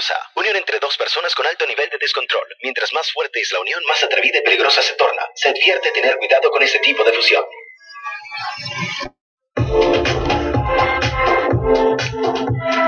[0.00, 0.14] peligrosa.
[0.34, 2.46] Unión entre dos personas con alto nivel de descontrol.
[2.62, 5.22] Mientras más fuerte es la unión, más atrevida y peligrosa se torna.
[5.34, 7.44] Se advierte tener cuidado con este tipo de fusión.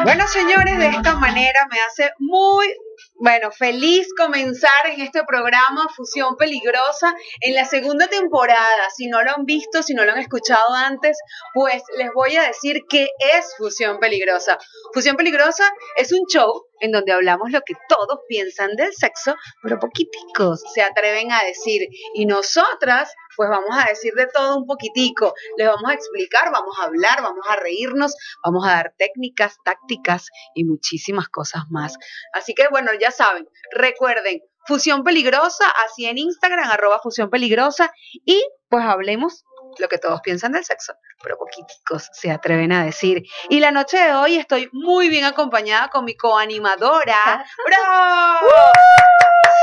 [0.04, 2.67] Bueno, señores, de esta manera me hace muy,
[3.21, 8.90] bueno, feliz comenzar en este programa Fusión Peligrosa en la segunda temporada.
[8.97, 11.17] Si no lo han visto, si no lo han escuchado antes,
[11.54, 14.58] pues les voy a decir qué es Fusión Peligrosa.
[14.92, 19.78] Fusión Peligrosa es un show en donde hablamos lo que todos piensan del sexo, pero
[19.78, 21.88] poquiticos se atreven a decir.
[22.14, 25.32] Y nosotras, pues vamos a decir de todo un poquitico.
[25.56, 28.14] Les vamos a explicar, vamos a hablar, vamos a reírnos,
[28.45, 31.96] vamos a dar técnicas, tácticas y muchísimas cosas más.
[32.32, 37.92] Así que bueno, ya saben, recuerden, Fusión Peligrosa, así en Instagram, arroba Fusión Peligrosa,
[38.24, 39.44] y pues hablemos
[39.78, 43.22] lo que todos piensan del sexo, pero poquiticos se atreven a decir.
[43.48, 48.48] Y la noche de hoy estoy muy bien acompañada con mi coanimadora, ¡Bro!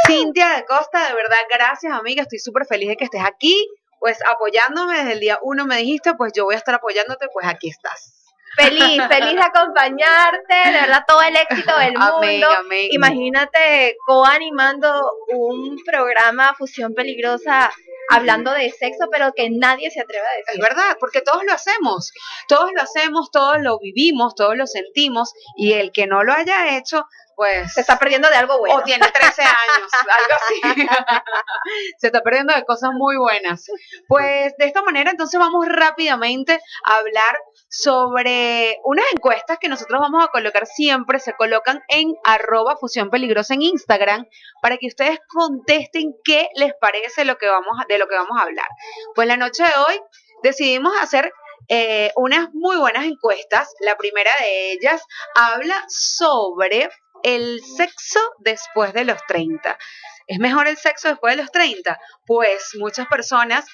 [0.08, 3.68] Cintia de Costa, de verdad, gracias amiga, estoy súper feliz de que estés aquí,
[4.00, 7.46] pues apoyándome desde el día uno me dijiste, pues yo voy a estar apoyándote, pues
[7.46, 8.19] aquí estás.
[8.64, 12.16] Feliz, feliz de acompañarte, de verdad todo el éxito del mundo.
[12.18, 12.88] Amén, amén.
[12.92, 17.72] Imagínate coanimando un programa Fusión Peligrosa
[18.10, 20.62] hablando de sexo, pero que nadie se atreve a Es decir.
[20.62, 22.12] verdad, porque todos lo hacemos,
[22.48, 26.76] todos lo hacemos, todos lo vivimos, todos lo sentimos, y el que no lo haya
[26.78, 28.76] hecho, pues Se está perdiendo de algo bueno.
[28.76, 30.88] o tiene 13 años, algo así.
[32.00, 33.66] Se está perdiendo de cosas muy buenas.
[34.10, 40.26] Pues de esta manera entonces vamos rápidamente a hablar sobre unas encuestas que nosotros vamos
[40.26, 44.26] a colocar siempre, se colocan en arroba fusión peligrosa en Instagram,
[44.62, 48.44] para que ustedes contesten qué les parece lo que vamos de lo que vamos a
[48.44, 48.68] hablar.
[49.14, 50.02] Pues la noche de hoy
[50.42, 51.32] decidimos hacer
[51.68, 53.70] eh, unas muy buenas encuestas.
[53.82, 55.04] La primera de ellas
[55.36, 56.90] habla sobre
[57.22, 59.78] el sexo después de los 30.
[60.26, 62.00] ¿Es mejor el sexo después de los 30?
[62.26, 63.66] Pues muchas personas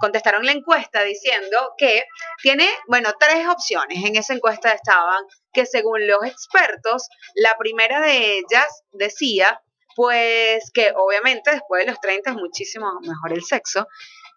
[0.00, 2.04] contestaron la encuesta diciendo que
[2.42, 4.02] tiene, bueno, tres opciones.
[4.04, 9.62] En esa encuesta estaban que según los expertos, la primera de ellas decía,
[9.94, 13.86] pues que obviamente después de los 30 es muchísimo mejor el sexo.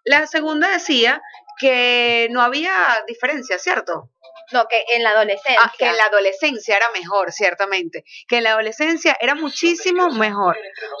[0.04, 1.22] La segunda decía
[1.58, 2.72] que no había
[3.06, 4.10] diferencia, ¿cierto?
[4.52, 5.60] No, que en la adolescencia.
[5.62, 8.04] Ah, que en la adolescencia era mejor, ciertamente.
[8.28, 10.58] Que en la adolescencia era muchísimo mejor.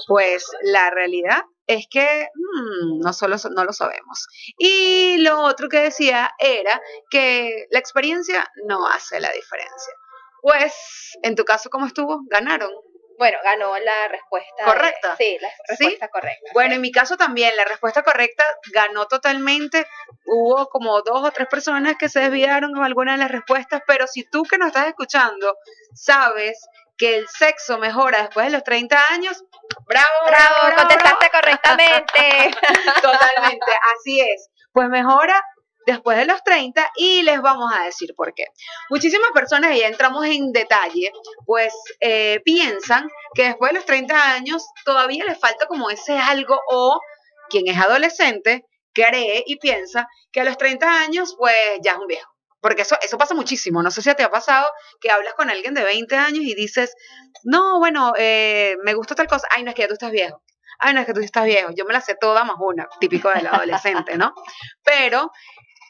[0.08, 4.26] Pues la realidad es que mm, no solo so- no lo sabemos.
[4.58, 6.80] Y lo otro que decía era
[7.10, 9.94] que la experiencia no hace la diferencia.
[10.42, 10.74] Pues,
[11.22, 12.20] en tu caso, ¿cómo estuvo?
[12.28, 12.70] Ganaron.
[13.16, 14.64] Bueno, ganó la respuesta.
[14.64, 15.14] ¿Correcta?
[15.16, 16.50] Sí, la respuesta correcta.
[16.52, 19.86] Bueno, en mi caso también, la respuesta correcta ganó totalmente.
[20.26, 24.06] Hubo como dos o tres personas que se desviaron con algunas de las respuestas, pero
[24.08, 25.56] si tú que nos estás escuchando
[25.94, 26.66] sabes
[26.96, 29.44] que el sexo mejora después de los 30 años,
[29.86, 32.50] bravo, bravo, Bravo, bravo, contestaste correctamente.
[33.02, 34.50] Totalmente, así es.
[34.72, 35.42] Pues mejora
[35.86, 38.44] después de los 30 y les vamos a decir por qué.
[38.90, 41.12] Muchísimas personas, y ya entramos en detalle,
[41.46, 46.58] pues eh, piensan que después de los 30 años todavía les falta como ese algo
[46.70, 47.00] o
[47.48, 52.06] quien es adolescente cree y piensa que a los 30 años pues ya es un
[52.06, 52.33] viejo.
[52.64, 53.82] Porque eso, eso pasa muchísimo.
[53.82, 54.66] No sé si te ha pasado
[54.98, 56.96] que hablas con alguien de 20 años y dices,
[57.42, 59.46] no, bueno, eh, me gusta tal cosa.
[59.54, 60.42] Ay, no es que ya tú estás viejo.
[60.78, 61.72] Ay, no es que tú estás viejo.
[61.76, 64.32] Yo me la sé toda más una, típico del adolescente, ¿no?
[64.82, 65.30] Pero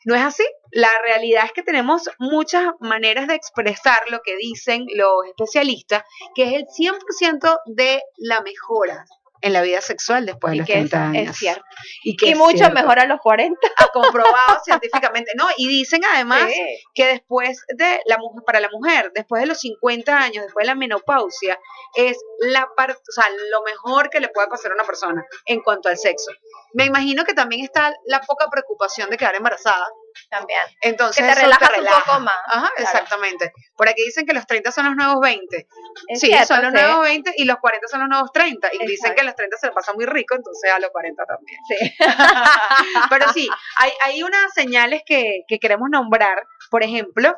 [0.04, 0.42] no es así.
[0.72, 6.02] La realidad es que tenemos muchas maneras de expresar lo que dicen los especialistas,
[6.34, 9.04] que es el 100% de la mejora
[9.44, 11.30] en la vida sexual después de y los que es, 30 años.
[11.30, 11.64] es cierto.
[12.02, 12.74] Y, que Y mucho cierto.
[12.74, 13.58] mejor a los 40.
[13.76, 15.46] Ha comprobado científicamente, ¿no?
[15.58, 16.62] Y dicen además Sí.
[16.94, 20.68] que después de la mujer, para la mujer, después de los 50 años, después de
[20.68, 21.58] la menopausia,
[21.94, 25.60] es la parte, o sea, lo mejor que le puede pasar a una persona en
[25.62, 26.30] cuanto al sexo.
[26.72, 29.86] Me imagino que también está la poca preocupación de quedar embarazada.
[30.30, 30.60] También.
[30.80, 32.04] Entonces, Que te eso relajas te un relaja.
[32.04, 32.36] poco más.
[32.46, 32.90] Ajá, Claro.
[32.90, 33.52] exactamente.
[33.76, 35.66] Por aquí dicen que los 30 son los nuevos 20.
[36.08, 36.78] Es sí, cierto, son los sí.
[36.80, 38.70] nuevos 20 y los 40 son los nuevos 30.
[38.74, 41.58] Y dicen que los 30 se le pasa muy rico, entonces a los 40 también.
[41.68, 41.94] Sí.
[43.10, 43.48] Pero sí,
[43.78, 46.46] hay, hay unas señales que, que queremos nombrar.
[46.70, 47.34] Por ejemplo,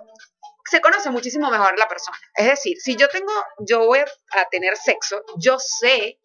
[0.64, 2.18] se conoce muchísimo mejor la persona.
[2.34, 6.18] Es decir, si yo tengo, yo voy a tener sexo, yo sé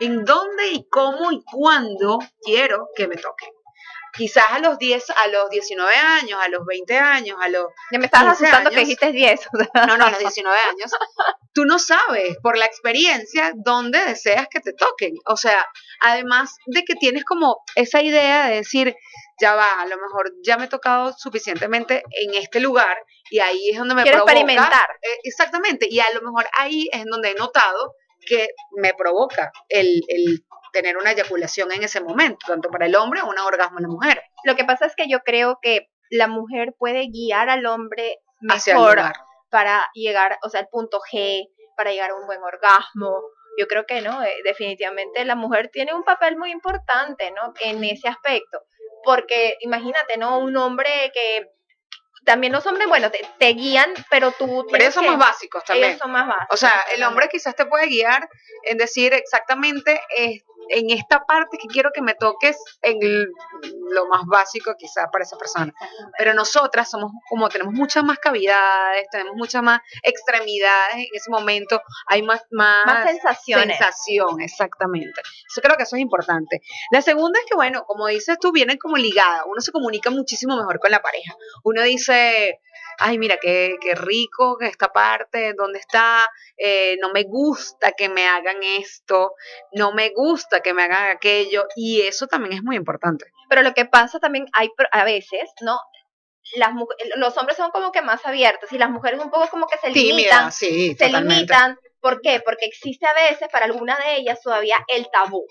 [0.00, 3.46] en dónde y cómo y cuándo quiero que me toque.
[4.16, 7.98] Quizás a los 10, a los 19 años, a los 20 años, a los Ya
[7.98, 9.40] me estabas 15 asustando que dijiste 10.
[9.52, 9.86] o sea.
[9.86, 10.90] no, no, a los 19 años,
[11.52, 15.14] tú no sabes por la experiencia dónde deseas que te toquen.
[15.26, 15.66] O sea,
[16.00, 18.96] además de que tienes como esa idea de decir,
[19.40, 22.96] ya va, a lo mejor ya me he tocado suficientemente en este lugar
[23.30, 24.32] y ahí es donde me Quiero provoca.
[24.32, 24.88] experimentar.
[25.02, 27.94] eh, exactamente, y a lo mejor ahí es donde he notado
[28.26, 28.48] que
[28.82, 33.28] me provoca el, el tener una eyaculación en ese momento, tanto para el hombre o
[33.28, 34.22] un orgasmo en la mujer.
[34.44, 39.00] Lo que pasa es que yo creo que la mujer puede guiar al hombre mejor
[39.50, 43.20] para llegar, o sea, al punto G, para llegar a un buen orgasmo.
[43.58, 47.52] Yo creo que no, eh, definitivamente la mujer tiene un papel muy importante, ¿no?
[47.60, 48.60] En ese aspecto.
[49.02, 50.38] Porque imagínate, ¿no?
[50.40, 51.48] Un hombre que
[52.24, 55.64] también los hombres, bueno, te, te guían, pero tú Pero ellos son que- más básicos
[55.64, 55.90] también.
[55.90, 56.48] Ellos son más básicos.
[56.50, 58.28] O sea, el hombre quizás te puede guiar
[58.64, 62.98] en decir exactamente eh, en esta parte que quiero que me toques en
[63.90, 65.72] lo más básico quizás para esa persona.
[66.18, 71.80] Pero nosotras somos como tenemos muchas más cavidades, tenemos muchas más extremidades en ese momento,
[72.06, 73.76] hay más, más, Más sensaciones.
[73.78, 75.20] sensación, exactamente.
[75.54, 76.60] Yo creo que eso es importante.
[76.90, 80.56] La segunda es que, bueno, como dices tú, vienen como ligadas, uno se comunica muchísimo
[80.56, 81.34] mejor con la pareja.
[81.64, 82.60] Uno dice,
[82.98, 86.24] ay, mira, qué, qué rico que esta parte, ¿dónde está?
[86.56, 89.34] Eh, no me gusta que me hagan esto,
[89.72, 93.26] no me gusta que me hagan aquello, y eso también es muy importante.
[93.48, 95.78] Pero lo que pasa también hay a veces, ¿no?
[96.54, 96.70] Las
[97.16, 99.90] los hombres son como que más abiertos y las mujeres un poco como que se
[99.90, 101.76] limitan, sí, se limitan.
[102.00, 102.40] ¿Por qué?
[102.44, 105.44] Porque existe a veces para alguna de ellas todavía el tabú,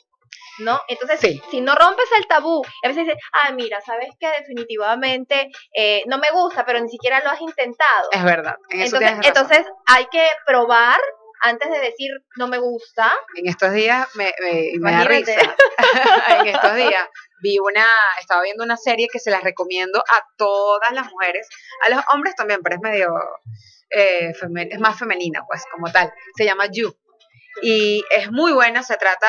[0.59, 0.79] ¿no?
[0.87, 1.41] Entonces, Sí.
[1.51, 4.27] si no rompes el tabú, a veces dices, ah, mira, ¿sabes qué?
[4.39, 8.09] Definitivamente eh, no me gusta, pero ni siquiera lo has intentado.
[8.11, 8.55] Es verdad.
[8.69, 10.99] En eso Entonces, entonces hay que probar
[11.41, 13.11] antes de decir no me gusta.
[13.35, 15.33] en estos días me, me- me da risa.
[16.39, 17.07] en estos días
[17.41, 17.85] vi una,
[18.19, 21.47] estaba viendo una serie que se las recomiendo a todas las mujeres,
[21.85, 23.13] a los hombres también, pero es medio,
[23.89, 26.11] eh, femen- es más femenina, pues, como tal.
[26.35, 26.95] Se llama You.
[27.61, 29.27] Y es muy buena, se trata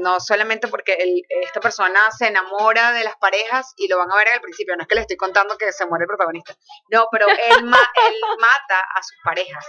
[0.00, 4.16] no solamente porque el- esta persona se enamora de las parejas y lo van a
[4.16, 6.54] ver al principio, no es que le estoy contando que se muere el protagonista,
[6.90, 9.64] no, pero él, ma- él mata a sus parejas.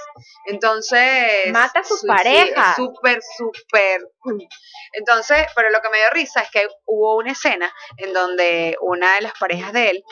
[0.46, 1.52] Entonces...
[1.52, 2.76] Mata a sus parejas.
[2.76, 4.02] súper, súper...
[4.94, 9.16] Entonces, pero lo que me dio risa es que hubo una escena en donde una
[9.16, 10.04] de las parejas de él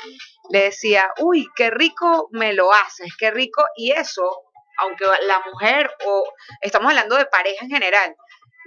[0.52, 4.44] le decía, uy, qué rico me lo haces, qué rico, y eso,
[4.80, 6.24] aunque la mujer, o
[6.62, 8.16] estamos hablando de pareja en general,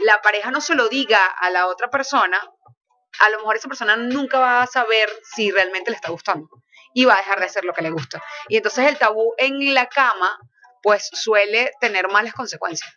[0.05, 2.41] la pareja no se lo diga a la otra persona,
[3.21, 6.49] a lo mejor esa persona nunca va a saber si realmente le está gustando
[6.95, 8.23] y va a dejar de hacer lo que le gusta.
[8.49, 10.39] Y entonces el tabú en la cama,
[10.83, 12.91] pues suele tener malas consecuencias.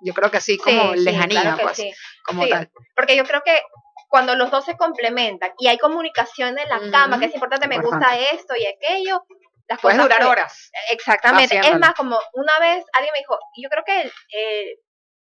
[0.00, 1.92] Yo creo que así como Sí, lejanía, claro pues, sí.
[2.24, 2.70] como Sí, tal.
[2.94, 3.60] Porque yo creo que
[4.08, 7.80] cuando los dos se complementan y hay comunicación en la cama, que es importante, me
[7.80, 9.24] gusta esto y aquello,
[9.66, 10.70] las Puedes cosas durar horas.
[10.90, 11.54] Exactamente.
[11.54, 11.86] Es haciéndolo.
[11.86, 14.78] más, como una vez alguien me dijo, yo creo que el, el,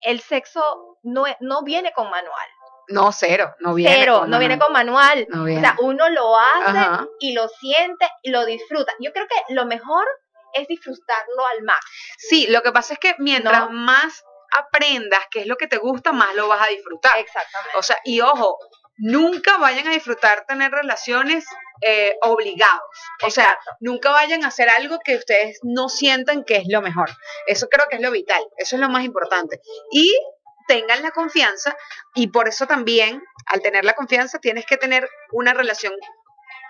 [0.02, 2.48] el sexo no, es- no viene con manual.
[2.90, 3.96] No, cero, no viene.
[3.96, 5.26] Cero, con no viene con manual.
[5.30, 5.62] No O viene.
[5.62, 7.08] sea, uno lo hace Ajá.
[7.20, 8.94] y lo siente y lo disfruta.
[9.00, 10.06] Yo creo que lo mejor
[10.54, 11.92] es disfrutarlo al máximo.
[12.18, 13.70] Sí, lo que pasa es que mientras No.
[13.72, 14.24] más
[14.58, 17.18] aprendas qué es lo que te gusta, más lo vas a disfrutar.
[17.20, 17.78] Exactamente.
[17.78, 18.58] O sea, y ojo,
[19.02, 21.46] nunca vayan a disfrutar tener relaciones
[21.82, 22.84] eh, obligados.
[23.26, 27.10] O sea, nunca vayan a hacer algo que ustedes no sientan que es lo mejor.
[27.48, 29.60] Eso creo que es lo vital, eso es lo más importante.
[29.92, 30.14] Y
[30.68, 31.76] tengan la confianza
[32.14, 35.94] y por eso también, al tener la confianza, tienes que tener una relación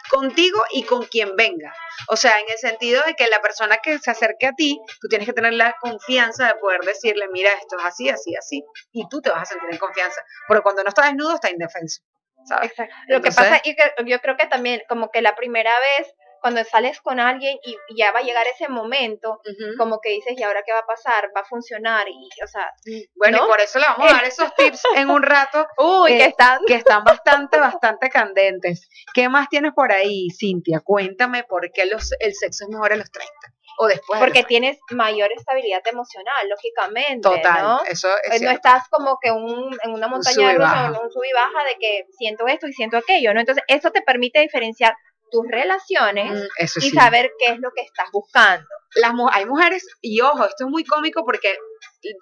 [0.09, 1.73] contigo y con quien venga.
[2.07, 5.07] O sea, en el sentido de que la persona que se acerque a ti, tú
[5.09, 8.63] tienes que tener la confianza de poder decirle, mira, esto es así, así, así,
[8.93, 10.21] y tú te vas a sentir en confianza.
[10.47, 12.01] Porque cuando no está desnudo, está indefenso.
[12.45, 12.71] ¿Sabes?
[12.71, 12.95] Exacto.
[13.07, 16.63] Lo que pasa y que yo creo que también como que la primera vez cuando
[16.63, 19.39] sales con alguien y ya va a llegar ese momento,
[19.77, 21.31] como que dices, ¿y ahora qué va a pasar?
[21.35, 22.07] ¿Va a funcionar?
[22.09, 22.71] Y, o sea,
[23.15, 23.45] Bueno, ¿no?
[23.45, 26.25] y por eso le vamos a dar esos tips en un rato uy, Eh, que
[26.25, 28.89] están que están bastante, bastante candentes.
[29.13, 30.79] ¿Qué más tienes por ahí, Cintia?
[30.83, 33.31] Cuéntame por qué los, el sexo es mejor a los 30
[33.77, 34.19] o después.
[34.19, 37.41] de porque tienes mayor estabilidad emocional, lógicamente, 30.
[37.41, 37.83] Total, ¿no?
[37.85, 41.33] eso es Eh, no estás como que un, en una montaña rusa, un sub y
[41.33, 43.39] baja de que siento esto y siento aquello, ¿no?
[43.39, 44.95] Entonces, eso te permite diferenciar
[45.31, 46.89] tus relaciones Mm, y sí.
[46.91, 48.67] saber qué es lo que estás buscando.
[48.95, 51.55] Las hay mujeres, y ojo, esto es muy cómico porque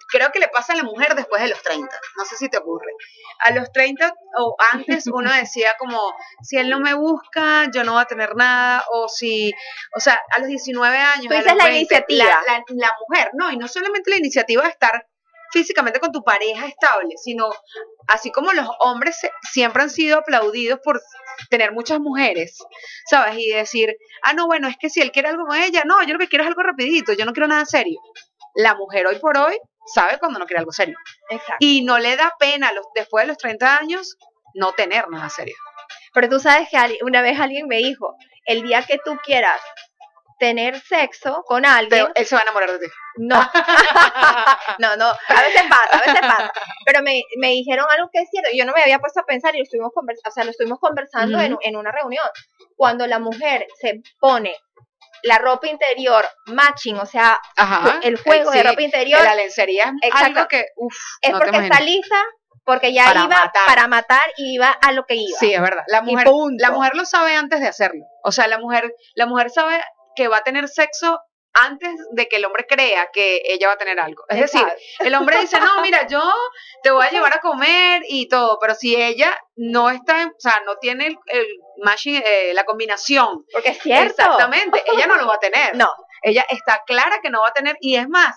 [0.08, 1.88] creo que le pasa a la mujer después de los 30.
[2.16, 2.90] No sé si te ocurre.
[3.40, 6.00] A los 30 o antes uno decía como,
[6.42, 9.52] si él no me busca, yo no voy a tener nada, o si,
[9.96, 11.26] o sea, a los 19 años.
[11.28, 12.24] Tú dices la 20, iniciativa.
[12.24, 15.06] La, la- la mujer, no, y no solamente la iniciativa de estar
[15.52, 17.50] físicamente con tu pareja estable, sino
[18.06, 21.00] así como los hombres se- siempre han sido aplaudidos por
[21.48, 22.58] tener muchas mujeres,
[23.06, 23.34] ¿sabes?
[23.38, 26.12] Y decir, ah, no, bueno, es que si él quiere algo con ella, no, yo
[26.12, 27.98] lo que quiero es algo rapidito, yo no quiero nada serio.
[28.54, 30.96] La mujer hoy por hoy sabe cuando no quiere algo serio.
[31.28, 31.56] Exacto.
[31.60, 34.16] Y no le da pena los, después de los 30 años
[34.54, 35.56] no tener nada serio.
[36.12, 38.14] Pero tú sabes que una vez alguien me dijo,
[38.46, 39.60] el día que tú quieras
[40.38, 42.92] tener sexo con alguien, él se va a enamorar de ti.
[43.18, 43.36] no,
[44.78, 46.52] no, no, a veces pasa, a veces pasa.
[46.86, 49.54] Pero me, me dijeron algo que es cierto, yo no me había puesto a pensar
[49.54, 52.24] y lo estuvimos, convers- o sea, lo estuvimos conversando en, en una reunión.
[52.76, 54.56] Cuando la mujer se pone
[55.22, 58.00] la ropa interior matching, o sea, Ajá.
[58.02, 60.26] el juego de ropa interior, La lencería es Exacto.
[60.38, 62.16] algo que, uff, es no porque está lista,
[62.64, 63.66] porque ya Para iba matar.
[63.66, 65.38] para matar y iba a lo que iba.
[65.38, 65.82] Sí, es verdad.
[65.88, 66.26] La mujer,
[66.58, 68.04] la mujer lo sabe antes de hacerlo.
[68.22, 69.82] O sea, la mujer, la mujer sabe
[70.14, 71.20] que va a tener sexo
[71.52, 74.24] antes de que el hombre crea que ella va a tener algo.
[74.28, 74.64] Es decir,
[75.00, 76.22] el hombre dice, no, mira, yo
[76.82, 80.34] te voy a llevar a comer y todo, pero si ella no está, en- o
[80.40, 81.46] sea, no tiene el, el
[81.82, 83.44] matching, eh, la combinación.
[83.52, 84.22] porque es cierto.
[84.22, 85.74] Exactamente, ella no lo va a tener.
[85.76, 85.92] No,
[86.22, 88.36] Ella está clara que no va a tener, y es más,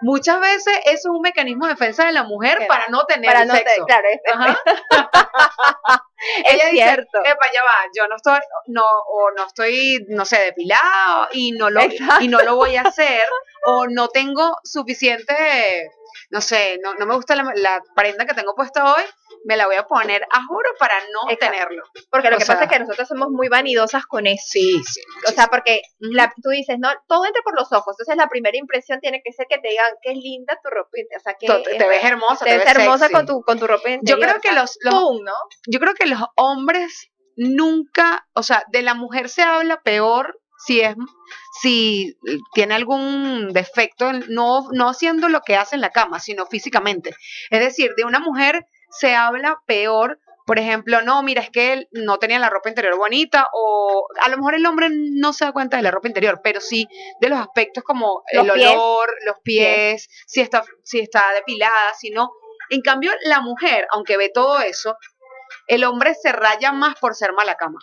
[0.00, 3.44] muchas veces eso es un mecanismo de defensa de la mujer para no tener para
[3.44, 3.84] no te, sexo.
[3.86, 4.58] claro, es, Ajá.
[6.44, 7.18] es dice, cierto.
[7.24, 11.70] epa, ya va, yo no estoy, no, o no estoy, no sé, depilado y no
[11.70, 12.24] lo, Exacto.
[12.24, 13.22] y no lo voy a hacer,
[13.66, 15.90] o no tengo suficiente,
[16.30, 19.02] no sé, no, no me gusta la, la prenda que tengo puesta hoy,
[19.46, 21.46] me la voy a poner a juro para no Exacto.
[21.52, 21.82] tenerlo.
[22.10, 24.42] Porque lo o que sea- pasa es que nosotros somos muy vanidosas con eso.
[24.48, 25.00] Sí, sí.
[25.28, 27.94] O sea, porque la- tú dices, no, todo entra por los ojos.
[27.94, 30.90] Entonces la primera impresión tiene que ser que te digan, qué linda tu ropa.
[30.98, 31.46] interior", O sea, que
[31.78, 34.78] te, ves hermosa, te ves hermosa con tu, con tu ropa Yo creo que los,
[34.82, 34.94] los.
[35.22, 35.32] ¿no?
[35.68, 40.80] yo creo que los hombres nunca, o sea, de la mujer se habla peor si
[40.80, 40.94] es
[41.60, 42.16] si
[42.54, 47.14] tiene algún defecto, no no haciendo lo que hace en la cama, sino físicamente.
[47.50, 51.88] Es decir, de una mujer se habla peor, por ejemplo, no, mira, es que él
[51.90, 55.52] no tenía la ropa interior bonita o a lo mejor el hombre no se da
[55.52, 56.88] cuenta de la ropa interior, pero sí
[57.20, 58.68] de los aspectos como el pies.
[58.70, 62.30] olor, los pies, si está si está depilada, si no.
[62.70, 64.96] En cambio, la mujer, aunque ve todo eso,
[65.66, 67.78] el hombre se raya más por ser mala cama.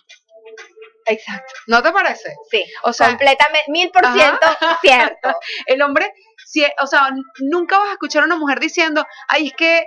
[1.05, 1.53] Exacto.
[1.67, 2.33] ¿No te parece?
[2.49, 2.63] Sí.
[2.83, 4.47] O sea, Completamente, mil por ciento
[4.81, 5.33] cierto.
[5.65, 6.11] el hombre,
[6.45, 9.85] si, o sea, nunca vas a escuchar a una mujer diciendo, ay, es que,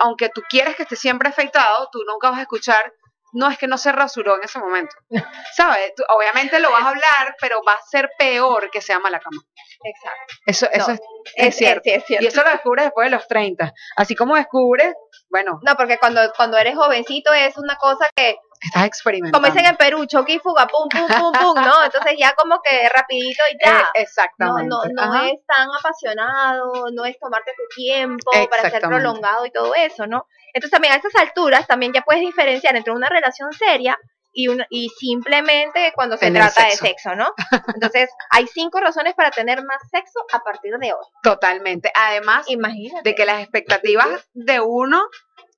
[0.00, 2.92] aunque tú quieres que esté siempre afeitado, tú nunca vas a escuchar,
[3.34, 4.94] no, es que no se rasuró en ese momento.
[5.56, 5.92] ¿Sabes?
[5.96, 9.40] Tú- obviamente lo vas a hablar, pero va a ser peor que sea mala cama.
[9.84, 10.34] Exacto.
[10.46, 11.00] Eso, eso No, es,
[11.36, 11.80] es cierto.
[11.84, 12.24] sí, es cierto.
[12.24, 13.72] Y eso lo descubres después de los 30.
[13.96, 14.94] Así como descubres,
[15.30, 19.38] bueno, No, porque cuando, cuando eres jovencito es una cosa que, estás experimentando.
[19.38, 21.84] como dicen en Perú, choque y fuga, pum, pum, pum, pum, ¿no?
[21.84, 23.80] Entonces ya como que rapidito y ya.
[23.80, 24.68] Eh, exactamente.
[24.68, 24.82] no,
[25.24, 30.26] es tan apasionado, no es tomarte tu tiempo para ser prolongado y todo eso, ¿no?
[30.54, 33.98] Entonces también a estas alturas también ya puedes diferenciar entre una relación seria
[34.34, 36.84] y, una, y simplemente cuando se Tener trata sexo.
[36.84, 37.32] de sexo, ¿no?
[37.74, 41.04] Entonces hay cinco razones para tener más sexo a partir de hoy.
[41.22, 41.90] Totalmente.
[41.94, 43.08] Además Imagínate.
[43.10, 45.02] de que las expectativas de uno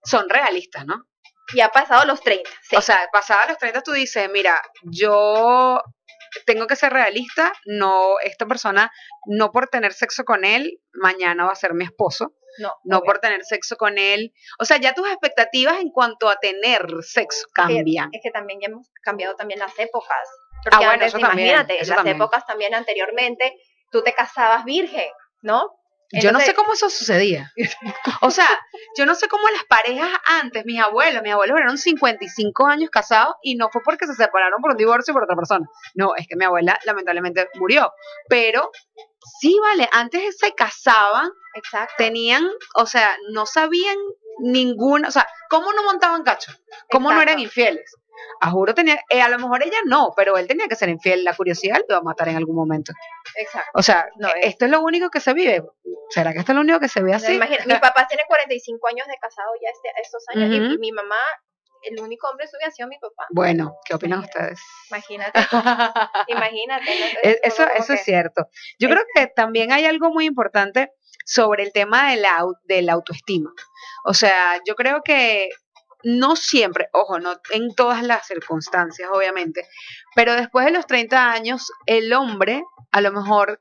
[0.03, 1.05] son realistas, ¿no?
[1.53, 2.49] Y ha pasado los 30.
[2.63, 2.77] sí.
[2.77, 5.81] O sea, pasada los 30 tú dices, mira, yo
[6.47, 8.91] tengo que ser realista, no, esta persona,
[9.27, 13.07] no por tener sexo con él, mañana va a ser mi esposo, no, no obvio.
[13.07, 14.33] por tener sexo con él.
[14.59, 18.11] O sea, ya tus expectativas en cuanto a tener sexo cambian.
[18.13, 20.29] Es que también ya hemos cambiado también las épocas.
[20.63, 22.17] Porque bueno, antes, eso también, imagínate, eso las también.
[22.17, 23.55] épocas también anteriormente,
[23.91, 25.11] tú te casabas virgen,
[25.43, 25.71] ¿no?
[26.21, 27.53] Yo no sé Entonces- cómo eso sucedía.
[28.21, 28.49] O sea,
[28.97, 33.35] yo no sé cómo las parejas antes, mis abuelos, mis abuelos eran 55 años casados
[33.43, 35.67] y no fue porque se separaron por un divorcio por otra persona.
[35.95, 37.93] No, es que mi abuela lamentablemente murió.
[38.29, 38.71] Pero
[39.41, 41.95] sí, vale, antes se casaban, Exacto.
[41.99, 43.97] tenían, o sea, no sabían
[44.41, 46.53] ninguna, o sea, ¿cómo no montaban cacho?
[46.91, 47.43] ¿Cómo no eran Exacto.
[47.43, 47.95] infieles?
[48.41, 51.25] A juro tenía, eh, a lo mejor ella no, pero él tenía que ser infiel,
[51.25, 52.93] la curiosidad lo iba a matar en algún momento.
[53.37, 53.71] Exacto.
[53.75, 55.63] O sea, No, eh, es- esto es lo único que se vive.
[56.11, 57.35] ¿Será que esto es lo único que se ve No, así?
[57.35, 61.17] imagina- mis papás tienen 45 años de casado ya este, estos años y mi mamá,
[61.83, 63.27] el único hombre suyo ha sido mi papá.
[63.31, 64.61] Bueno, ¿qué opinan ustedes?
[64.91, 65.39] Imagínate,
[66.29, 66.85] imagínate.
[66.85, 67.07] ¿no?
[67.23, 68.49] Es- Eso, eso es cierto.
[68.79, 70.93] Yo creo que también hay algo muy importante
[71.27, 73.51] sobre el tema de la, de la autoestima.
[74.05, 75.49] O sea, yo creo que
[76.03, 79.67] no siempre, ojo, no en todas las circunstancias, obviamente,
[80.15, 83.59] pero después de los 30 años, el hombre a lo mejor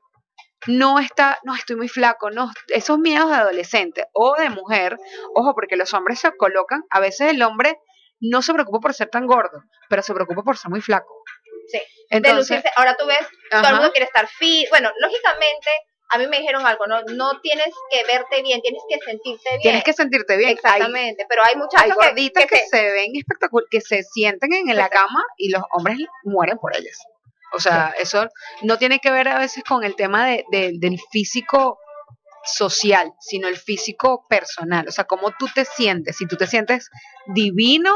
[0.66, 4.96] no está, no, estoy muy flaco, no, esos miedos de adolescente o de mujer,
[5.34, 7.78] ojo, porque los hombres se colocan, a veces el hombre
[8.20, 11.12] no se preocupa por ser tan gordo, pero se preocupa por ser muy flaco.
[11.68, 11.84] Sí, de
[12.16, 12.70] Entonces, lucirse.
[12.76, 14.68] Ahora tú ves, todo el mundo quiere estar fit.
[14.70, 15.68] Bueno, lógicamente,
[16.10, 19.60] a mí me dijeron algo, no, no tienes que verte bien, tienes que sentirte bien.
[19.62, 20.48] Tienes que sentirte bien.
[20.50, 23.80] Hay- Exactamente, pero hay Hay, muchachos que, gorditas que, que se- se ven espectaculares, que
[23.80, 26.98] se sienten en, en la cama y los hombres mueren por ellas.
[27.54, 28.28] O sea, eso
[28.62, 31.78] no tiene que ver a veces con el tema de, de- del físico
[32.44, 34.86] social, sino el físico personal.
[34.88, 36.16] O sea, cómo tú te sientes.
[36.16, 36.90] Si tú te sientes
[37.26, 37.92] divino,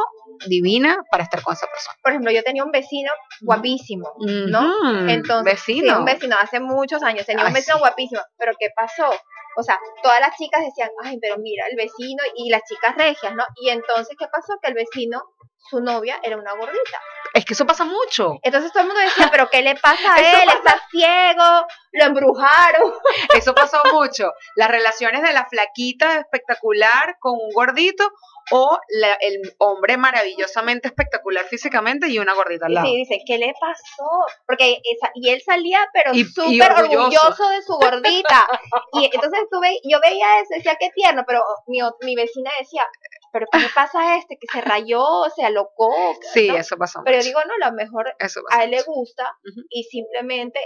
[0.47, 1.97] divina para estar con esa persona.
[2.03, 3.11] Por ejemplo, yo tenía un vecino
[3.43, 4.73] guapísimo, ¿no?
[5.09, 5.99] Entonces, sí, vecino.
[5.99, 7.81] un vecino hace muchos años, tenía un vecino sí.
[7.81, 9.11] guapísimo, pero ¿qué pasó?
[9.57, 13.35] O sea, todas las chicas decían, ay, pero mira, el vecino y las chicas regias,
[13.35, 13.45] ¿no?
[13.61, 14.55] Y entonces, ¿qué pasó?
[14.63, 15.21] Que el vecino,
[15.69, 17.01] su novia era una gordita.
[17.35, 18.39] Es que eso pasa mucho.
[18.43, 20.49] Entonces todo el mundo decía, pero ¿qué le pasa a él?
[20.49, 22.93] Está ciego, lo embrujaron.
[23.37, 24.33] Eso pasó mucho.
[24.57, 28.11] Las relaciones de la flaquita espectacular con un gordito
[28.51, 32.87] o la- el hombre maravillosamente espectacular físicamente y una gordita al lado.
[32.87, 34.09] sí, dice, ¿qué le pasó?
[34.47, 37.05] Porque esa- y él salía, pero súper orgulloso.
[37.27, 37.49] orgulloso.
[37.51, 38.49] de su gordita.
[38.95, 42.85] y entonces tú ve- yo veía eso, decía, qué tierno, pero mi, mi vecina decía,
[43.33, 44.37] ¿pero qué le pasa a este?
[44.41, 45.03] Que se rayó,
[45.35, 45.91] se alocó.
[46.33, 46.57] Sí, ¿no?
[46.57, 47.27] eso pasó Pero yo mucho.
[47.29, 48.13] digo, no, a lo mejor
[48.51, 49.33] a él le gusta
[49.71, 50.61] y simplemente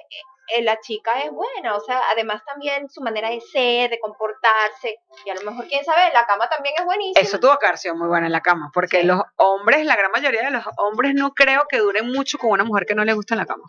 [0.54, 4.96] eh, la chica es buena, o sea, además también su manera de ser, de comportarse,
[5.24, 7.20] y a lo mejor, quién sabe, la cama también es buenísima.
[7.20, 9.06] Eso tuvo que haber sido muy buena en la cama, porque Sí.
[9.06, 12.64] los hombres, la gran mayoría de los hombres no creo que duren mucho con una
[12.64, 13.62] mujer que no le gusta en la cama.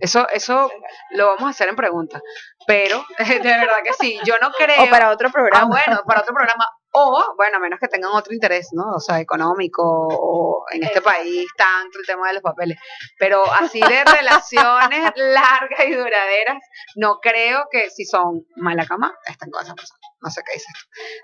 [0.00, 0.70] Eso, eso
[1.10, 2.20] lo vamos a hacer en pregunta.
[2.66, 4.84] Pero, de verdad que sí, yo no creo.
[4.84, 5.66] O para otro Ah, programa.
[5.66, 6.64] bueno, para otro programa.
[6.92, 8.82] O, bueno, a menos que tengan otro interés, ¿no?
[8.96, 12.78] O sea, económico o en este país tanto el tema de los papeles.
[13.18, 16.58] Pero así de relaciones largas y duraderas,
[16.96, 20.00] no creo que si son mala cama, estén con esa persona.
[20.22, 20.72] No sé qué dices.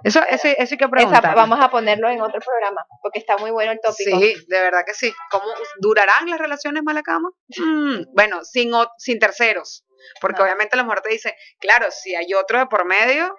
[0.04, 1.34] Eso, eso, eso hay que Esa- preguntar.
[1.34, 4.18] vamos a ponerlo en otro programa, porque está muy bueno el tópico.
[4.18, 5.12] Sí, de verdad que sí.
[5.30, 5.44] ¿Cómo
[5.80, 7.28] durarán las relaciones mala cama?
[7.58, 9.84] Mm, bueno, sin, sin terceros.
[10.20, 10.44] Porque No.
[10.44, 13.34] obviamente la mujer te dice, claro, si hay otro de por medio,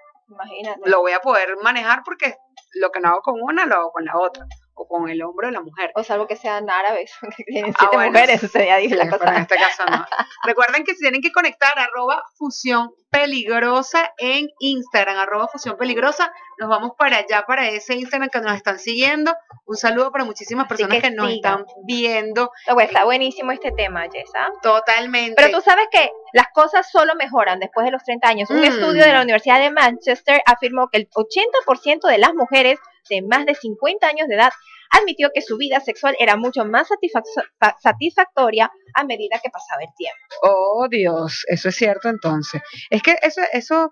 [0.85, 2.37] Lo voy a poder manejar porque
[2.73, 4.45] lo que no hago con una lo hago con la otra
[4.77, 5.91] o con el hombre o la mujer.
[5.95, 9.17] O salvo que sean árabes, que tienen Ah, siete bueno, mujeres, sería Sí, la pero
[9.19, 9.35] cosa.
[9.35, 10.05] en este caso no.
[10.43, 16.31] Recuerden que se tienen que conectar arroba fusión peligrosa en Instagram, arroba fusión peligrosa.
[16.59, 19.33] Nos vamos para allá, para ese Instagram que nos están siguiendo.
[19.65, 21.61] Un saludo para muchísimas personas que que, nos sigan.
[21.61, 24.49] están viendo Luego, está buenísimo este tema, Jessa.
[24.61, 25.35] totalmente.
[25.35, 28.49] Pero tú sabes que las cosas solo mejoran después de los 30 años.
[28.49, 28.65] Un Mm.
[28.65, 32.79] estudio de la Universidad de Manchester afirmó que el 80% de las mujeres
[33.09, 34.51] de más de 50 años de edad
[34.89, 37.23] admitió que su vida sexual era mucho más satisfac-
[37.59, 40.17] fa- satisfactoria a medida que pasaba el tiempo.
[40.43, 42.61] Oh, Dios, eso es cierto entonces.
[42.89, 43.91] Es que eso, eso,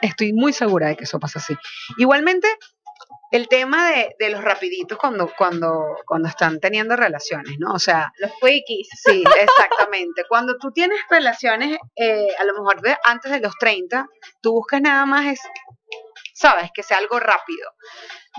[0.00, 1.54] estoy muy segura de que eso pasa así.
[1.98, 2.48] Igualmente,
[3.32, 7.74] el tema de, de los rapiditos cuando, cuando, cuando están teniendo relaciones, ¿no?
[7.74, 8.88] O sea, Los quickies.
[9.04, 10.24] sí, exactamente.
[10.28, 14.06] Cuando tú tienes relaciones, eh, a lo mejor de, antes de los 30,
[14.40, 15.40] tú buscas nada más, es,
[16.40, 17.70] sabes, que sea algo rápido.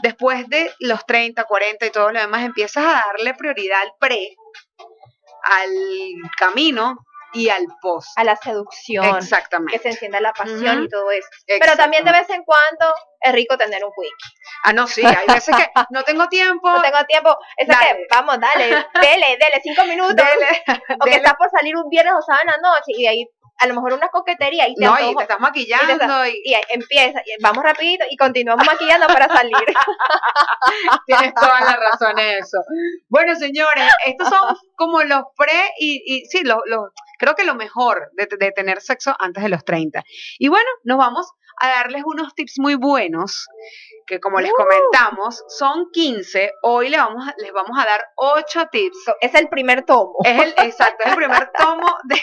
[0.02, 4.36] Después de los 30, 40 y todo lo demás, empiezas a darle prioridad al pre,
[5.44, 5.70] al
[6.38, 6.98] camino
[7.34, 8.10] y al post.
[8.18, 9.18] A la seducción.
[9.18, 9.74] Exactamente.
[9.74, 10.86] Que se encienda la pasión Ujú.
[10.86, 11.28] y todo eso.
[11.48, 14.38] Pero también de vez en cuando es rico tener un quickie.
[14.64, 16.70] Ah, no, sí, hay veces que no tengo tiempo.
[16.70, 17.38] No tengo tiempo.
[17.66, 17.88] Dale.
[17.88, 20.16] que, vamos, dale, dele, dele, cinco minutos.
[20.16, 20.64] Dele,
[21.00, 23.28] o que estás por salir un viernes o sábado en la noche y de ahí
[23.62, 26.62] a lo mejor una coquetería y te No, y te estás maquillando y, y ahí
[26.69, 29.54] empieza, y vamos rapidito y continuamos maquillando para salir.
[31.06, 32.58] tienes toda la razón en eso.
[33.10, 37.54] Bueno, señores, estos son como los pre y, y sí, lo, lo- creo que lo
[37.56, 40.04] mejor de, de tener sexo antes de los 30.
[40.39, 43.47] Y bueno, nos vamos a darles unos tips muy buenos
[44.08, 44.56] que como les Uh.
[44.56, 46.52] comentamos, son 15.
[46.63, 48.97] Hoy le vamos a- les vamos a dar 8 tips.
[49.21, 50.15] es el primer tomo.
[50.26, 52.15] Es el, exacto, es el primer tomo de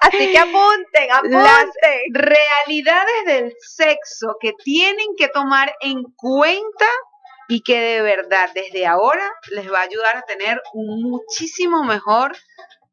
[0.00, 1.42] Así que apunten, apunten.
[1.42, 1.66] Las
[2.12, 6.86] realidades del sexo que tienen que tomar en cuenta
[7.48, 12.34] y que de verdad desde ahora les va a ayudar a tener un muchísimo mejor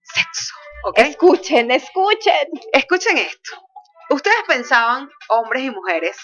[0.04, 0.54] sexo.
[0.84, 0.98] ¿Ok?
[1.00, 2.50] Escuchen, escuchen.
[2.74, 3.52] Escuchen esto.
[4.12, 6.18] Ustedes pensaban, hombres y mujeres,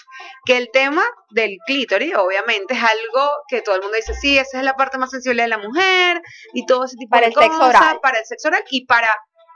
[0.44, 4.58] que el tema del clítoris, obviamente, es algo que todo el mundo dice, sí, esa
[4.58, 6.20] es la parte más sensible de la mujer
[6.52, 9.08] y todo ese tipo Para de cosas, para el sexo oral y para,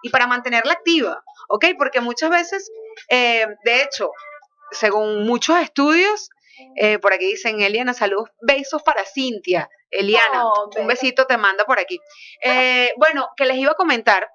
[0.02, 1.66] y para mantenerla activa, ¿ok?
[1.76, 2.70] Porque muchas veces,
[3.10, 4.10] eh, de hecho,
[4.70, 6.30] según muchos estudios,
[6.76, 9.68] eh, por aquí dicen, Eliana, saludos, besos para Cintia.
[9.90, 12.00] Eliana, Oh, un besito te manda por aquí.
[12.42, 14.26] Eh, bueno, que les iba a comentar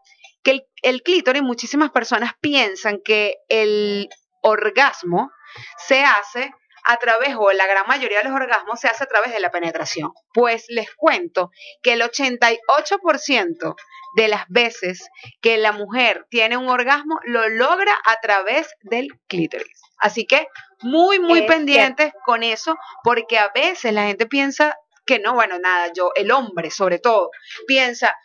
[0.47, 4.07] que el, el clítoris, muchísimas personas piensan que el
[4.41, 5.29] orgasmo
[5.77, 6.53] se hace
[6.85, 9.51] a través, o la gran mayoría de los orgasmos se hace a través de la
[9.51, 10.13] penetración.
[10.33, 11.51] Pues les cuento
[11.83, 13.75] que el 88%
[14.15, 15.09] de las veces
[15.41, 19.81] que la mujer tiene un orgasmo lo logra a través del clítoris.
[19.97, 20.47] Así que
[20.81, 25.57] muy, muy Es pendientes con eso, porque a veces la gente piensa que no, bueno,
[25.57, 27.31] nada, yo, el hombre sobre todo,
[27.65, 28.15] piensa,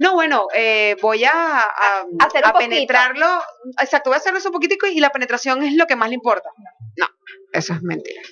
[0.00, 3.26] no, bueno, eh, voy a, a, Hacer a penetrarlo,
[3.80, 6.14] exacto, voy a hacerlo eso un poquitico y la penetración es lo que más le
[6.16, 6.48] importa.
[6.96, 7.06] No,
[7.52, 8.22] Eso es mentira.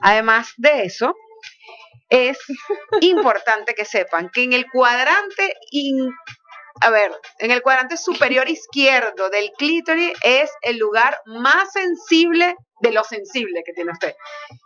[0.00, 1.14] Además de eso,
[2.08, 2.38] es
[3.00, 6.12] importante que sepan que en el cuadrante in-
[6.80, 12.92] a ver, en el cuadrante superior izquierdo del clítoris es el lugar más sensible de
[12.92, 14.14] lo sensible que tiene usted.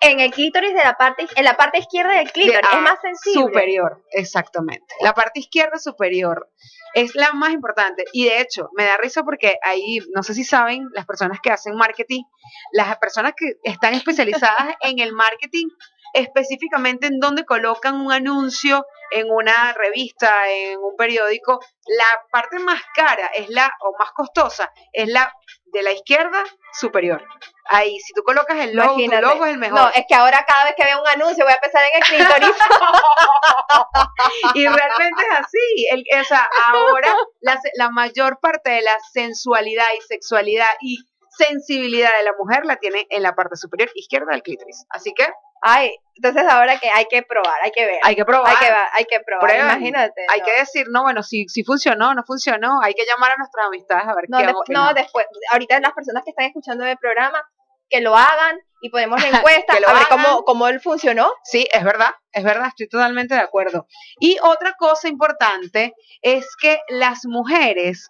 [0.00, 3.00] En el clítoris de la parte, en la parte izquierda del clítoris, De- es más
[3.00, 3.42] sensible.
[3.42, 4.94] Superior, exactamente.
[5.00, 6.50] La parte izquierda superior
[6.94, 8.04] es la más importante.
[8.12, 11.50] Y de hecho, me da risa porque ahí, no sé si saben, las personas que
[11.52, 12.24] hacen marketing,
[12.72, 15.68] las personas que están especializadas en el marketing,
[16.12, 22.80] específicamente en donde colocan un anuncio en una revista, en un periódico, la parte más
[22.94, 25.32] cara es la, o más costosa, es la
[25.66, 27.24] de la izquierda superior.
[27.66, 29.78] Ahí, si tú colocas el logo, tu logo es el mejor.
[29.78, 32.08] No, es que ahora cada vez que veo un anuncio voy a pensar en el
[32.08, 32.56] clítoris.
[34.54, 35.86] Y realmente es así.
[35.90, 40.98] El, o sea, ahora la, la mayor parte de la sensualidad y sexualidad y
[41.30, 44.84] sensibilidad de la mujer la tiene en la parte superior izquierda del clítoris.
[44.90, 45.26] Así que
[45.60, 47.98] Ay, entonces ahora que hay que probar, hay que ver.
[48.02, 48.50] hay que probar.
[48.50, 49.66] Hay que, hay que probar, Prueben.
[49.66, 50.26] imagínate.
[50.28, 50.44] Hay no.
[50.46, 54.06] que decir, no, bueno, si, si funcionó, no funcionó, hay que llamar a nuestras amistades
[54.06, 54.84] a ver No, qué despu- opinan.
[54.86, 57.42] no, después, ahorita las personas que están escuchando el programa,
[57.88, 60.24] que lo hagan y ponemos la encuesta, Que lo a ver hagan.
[60.24, 61.32] cómo, cómo él funcionó.
[61.44, 63.86] Sí, es verdad, es verdad, estoy totalmente de acuerdo.
[64.20, 68.08] Y otra cosa importante es que las mujeres,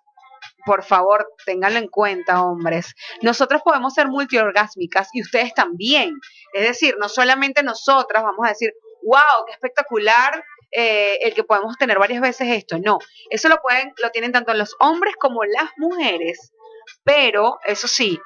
[0.64, 6.14] por favor, ténganlo en cuenta, hombres, nosotros podemos ser multiorgásmicas y ustedes también.
[6.52, 11.76] Es decir, no solamente nosotras vamos a decir, wow, qué espectacular eh, el que podemos
[11.76, 12.78] tener varias veces esto.
[12.78, 12.98] No,
[13.30, 16.52] eso lo pueden, lo tienen tanto los hombres como las mujeres,
[17.04, 18.18] pero eso sí,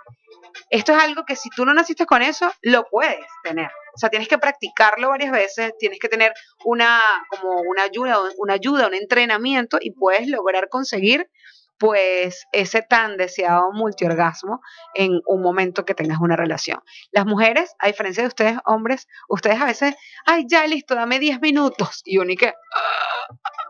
[0.71, 3.71] esto es algo que si tú no naciste con eso, lo puedes tener.
[3.95, 6.33] O sea, tienes que practicarlo varias veces, tienes que tener
[6.65, 11.31] una, como una ayuda, una ayuda, un entrenamiento y puedes lograr conseguir
[11.79, 14.61] pues ese tan deseado multiorgasmo
[14.95, 16.81] en un momento que tengas una relación.
[17.11, 19.95] Las mujeres, a diferencia de ustedes hombres, ustedes a veces,
[20.27, 22.01] ay, ya listo, dame 10 minutos.
[22.05, 22.53] Y uno y que,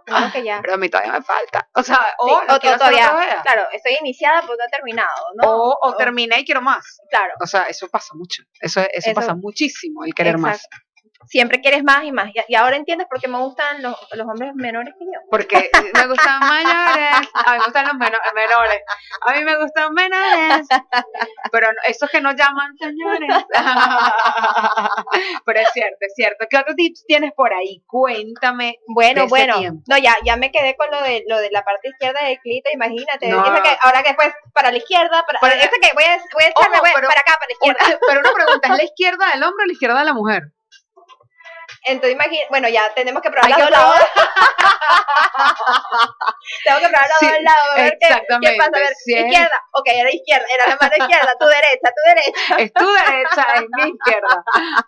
[0.07, 0.61] No, que ya.
[0.61, 1.69] pero a mí todavía me falta.
[1.75, 5.09] O sea, Sí, o, lo o quiero todavía, claro, estoy iniciada, pero no he terminado,
[5.43, 5.51] ¿no?
[5.51, 6.99] O, o terminé y quiero más.
[7.11, 8.43] claro, O sea, eso pasa mucho.
[8.61, 10.67] Eso, eso, Eso- pasa muchísimo, el querer más.
[11.27, 12.31] Siempre quieres más y más.
[12.49, 15.21] Y, ahora entiendes por qué me gustan los, los hombres menores que yo.
[15.31, 18.83] Porque me gustan mayores, a mí me gustan los meno- menores,
[19.23, 20.67] a mí me gustan menores,
[21.51, 23.31] pero no- esos que no llaman señores.
[25.45, 26.47] Pero es cierto, es cierto.
[26.49, 27.83] ¿Qué otros tips tienes por ahí?
[27.87, 28.79] Cuéntame.
[28.89, 29.83] Bueno, de ese bueno.
[29.87, 32.75] No, ya, ya me quedé con lo de lo de la parte izquierda del clítoris,
[32.75, 33.29] imagínate.
[33.29, 33.45] No.
[33.45, 36.49] Esa que, ahora que después para la izquierda, para, Para- que voy a, voy a
[36.49, 37.85] echarme Ojo, voy a- pero- para acá, para la izquierda.
[37.87, 40.43] Una- pero una pregunta, ¿es la izquierda del hombre o la izquierda de la mujer?
[41.85, 43.97] Entonces imagínate, bueno, ya tenemos que probar Hay que dos lados.
[46.65, 48.25] Tengo que probar los Sí, dos lados, a ver qué, pasa.
[48.75, 52.57] A ver, izquierda, ok, era izquierda, era la mano izquierda, tu derecha, tu derecha.
[52.65, 54.45] Es tu derecha, es mi izquierda.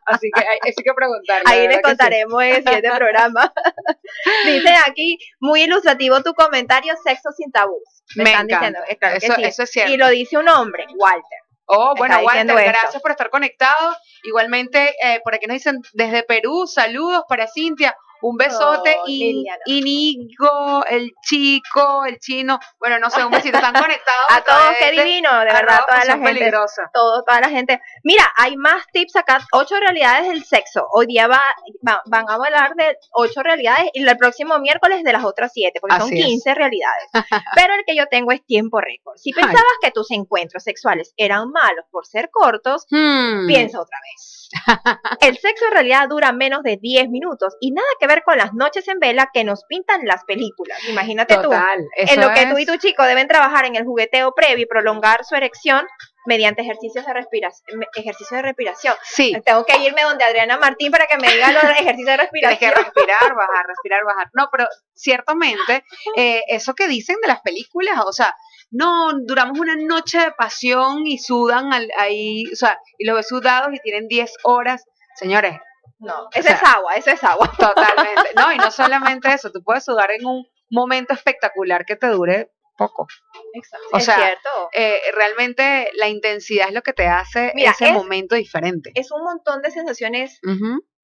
[0.06, 1.42] Así que hay, que preguntarle.
[1.46, 1.82] Ahí les que sí.
[1.82, 3.52] contaremos en el siguiente programa.
[4.46, 7.82] Dice aquí, muy ilustrativo tu comentario, sexo sin tabús.
[8.14, 8.80] Me, Me están encanta.
[8.88, 9.42] diciendo, que Eso, sí.
[9.44, 9.92] eso es cierto.
[9.92, 11.40] Y lo dice un hombre, Walter.
[11.66, 12.54] Oh, bueno, Walter, esto.
[12.54, 13.96] gracias por estar conectado.
[14.26, 17.96] Igualmente, eh, por aquí nos dicen desde Perú, saludos para Cintia.
[18.22, 19.44] Un besote Oh, y.
[19.66, 22.58] Inigo, el chico, el chino.
[22.78, 23.56] Bueno, no sé, un besito.
[23.58, 24.26] Están conectados.
[24.30, 26.24] A todos, qué divino, de verdad, toda la gente.
[26.34, 26.90] peligrosa.
[26.92, 27.80] todo, toda la gente.
[28.04, 30.86] Mira, hay más tips acá, ocho realidades del sexo.
[30.92, 31.42] Hoy día va,
[31.86, 35.80] va- van a hablar de ocho realidades y el próximo miércoles de las otras siete,
[35.80, 36.26] porque son Así es.
[36.26, 37.08] 15 realidades.
[37.54, 39.16] Pero el que yo tengo es tiempo récord.
[39.16, 39.42] Si Ay.
[39.42, 43.46] pensabas que tus encuentros sexuales eran malos por ser cortos, Hmm.
[43.46, 44.48] piensa otra vez.
[45.20, 48.52] El sexo en realidad dura menos de 10 minutos y nada que ver con las
[48.54, 50.78] noches en vela que nos pintan las películas.
[50.88, 51.42] Imagínate tú.
[51.42, 51.84] Total.
[51.96, 54.64] Eso En lo que tú y es- tu chico deben trabajar en el jugueteo previo
[54.64, 55.86] y prolongar su erección
[56.26, 57.80] mediante ejercicios de respiración.
[57.94, 58.94] Ejercicios de respiración.
[59.04, 59.32] Sí.
[59.44, 62.70] Tengo que irme donde Adriana Martín para que me diga los ejercicios de Tienes que
[62.70, 62.74] respiración.
[62.74, 64.28] respirar, bajar, respirar, bajar.
[64.34, 65.84] No, pero ciertamente,
[66.16, 68.34] eh, eso que dicen de las películas, o sea,
[68.72, 73.28] no, duramos una noche de pasión y sudan al- ahí, o sea, y los ves
[73.28, 74.84] sudados y tienen 10 horas.
[75.14, 75.56] Señores,
[75.98, 77.50] No, O sea, es agua, eso es agua.
[77.58, 78.30] totalmente.
[78.36, 82.52] No, y no solamente eso, tú puedes sudar en un momento espectacular que te dure
[82.76, 83.06] poco.
[83.54, 83.86] Exacto.
[83.92, 84.68] O es sea, cierto.
[84.74, 88.92] Eh, realmente la intensidad es lo que te hace Mira, ese es- momento diferente.
[88.94, 90.38] Es un montón de sensaciones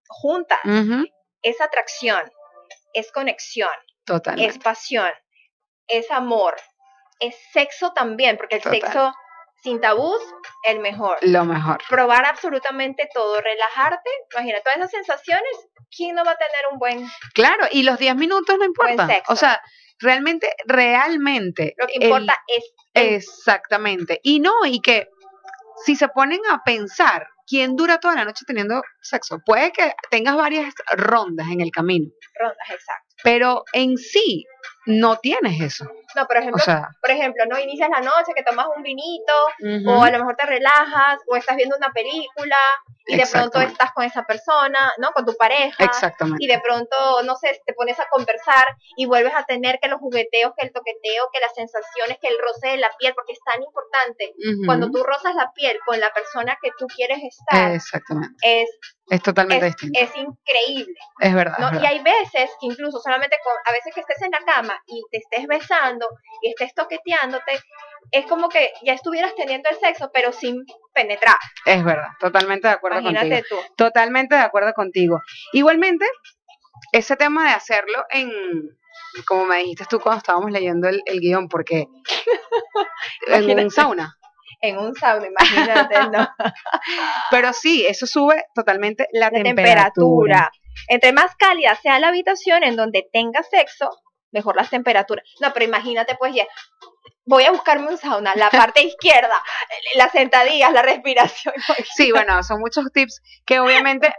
[0.08, 0.58] juntas.
[1.42, 2.30] Es atracción,
[2.92, 3.70] es conexión,
[4.04, 4.50] Totalmente.
[4.50, 5.10] es pasión,
[5.88, 6.56] es amor,
[7.18, 8.80] es sexo también, porque el Total.
[8.80, 9.14] sexo
[9.62, 10.20] sin tabús,
[10.64, 11.18] el mejor.
[11.22, 11.78] Lo mejor.
[11.88, 15.52] Probar absolutamente todo, relajarte, imagina, todas esas sensaciones,
[15.96, 17.08] ¿quién no va a tener un buen...
[17.34, 19.10] Claro, y los 10 minutos no importan.
[19.28, 19.60] O sea,
[20.00, 21.74] realmente, realmente.
[21.78, 22.64] Lo que el- importa es...
[22.94, 24.20] el- Exactamente.
[24.22, 25.08] Y no, y que
[25.84, 29.38] si se ponen a pensar, ¿quién dura toda la noche teniendo sexo?
[29.44, 33.11] Puede que tengas varias rondas en el camino, Rondas, exacto.
[33.22, 34.46] Pero en sí
[34.86, 35.84] no tienes eso.
[36.16, 39.32] No, por ejemplo, O sea, por ejemplo, no inicias la noche que tomas un vinito,
[39.60, 42.56] ujú, o a lo mejor te relajas, o estás viendo una película,
[43.06, 45.10] y de pronto estás con esa persona, ¿no?
[45.12, 45.82] Con tu pareja.
[45.84, 46.44] exactamente.
[46.44, 48.64] Y de pronto, no sé, te pones a conversar
[48.96, 52.38] y vuelves a tener que los jugueteos, que el toqueteo, que las sensaciones, que el
[52.38, 54.34] roce de la piel, porque es tan importante.
[54.36, 58.36] Ujú, Cuando tú rozas la piel con la persona que tú quieres estar, Exactamente.
[58.42, 58.70] es,
[59.08, 59.98] Es totalmente es, distinto.
[60.00, 60.94] es increíble.
[61.20, 61.58] Es verdad.
[61.58, 61.66] ¿no?
[61.66, 61.90] es Y verdad.
[61.90, 65.46] hay veces, incluso solamente con, a veces que estés en la cama y te estés
[65.46, 66.08] besando
[66.40, 67.60] y estés toqueteándote,
[68.10, 71.36] es como que ya estuvieras teniendo el sexo, pero sin penetrar.
[71.66, 72.08] Es verdad.
[72.18, 73.24] Totalmente de acuerdo contigo.
[73.24, 73.56] Imagínate tú.
[73.76, 75.20] Totalmente de acuerdo contigo.
[75.52, 76.06] Igualmente,
[76.92, 78.30] ese tema de hacerlo en,
[79.26, 81.86] como me dijiste tú cuando estábamos leyendo el, el guion, porque
[83.26, 84.16] en un sauna.
[84.60, 86.28] En un sauna, imagínate, ¿no?
[87.30, 89.42] Pero sí, eso sube totalmente la, La temperatura.
[89.42, 90.52] temperatura.
[90.88, 93.90] Entre más cálida sea la habitación en donde tenga sexo,
[94.32, 95.24] mejor las temperaturas.
[95.40, 96.46] No, pero imagínate, pues ya.
[97.24, 99.40] Voy a buscarme un sauna, la parte izquierda,
[99.94, 101.54] las sentadillas, la respiración.
[101.96, 104.12] Sí, bueno, son muchos tips que obviamente,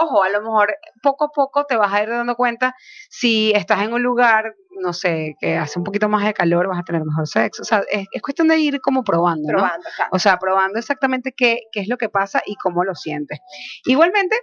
[0.00, 2.74] ojo, a lo mejor poco a poco te vas a ir dando cuenta
[3.10, 6.80] si estás en un lugar, no sé, que hace un poquito más de calor, vas
[6.80, 7.62] a tener mejor sexo.
[7.62, 9.58] O sea, es, es cuestión de ir como probando, ¿no?
[9.58, 10.10] Probando, claro.
[10.12, 13.38] O sea, probando exactamente qué, qué es lo que pasa y cómo lo sientes.
[13.84, 14.36] Igualmente,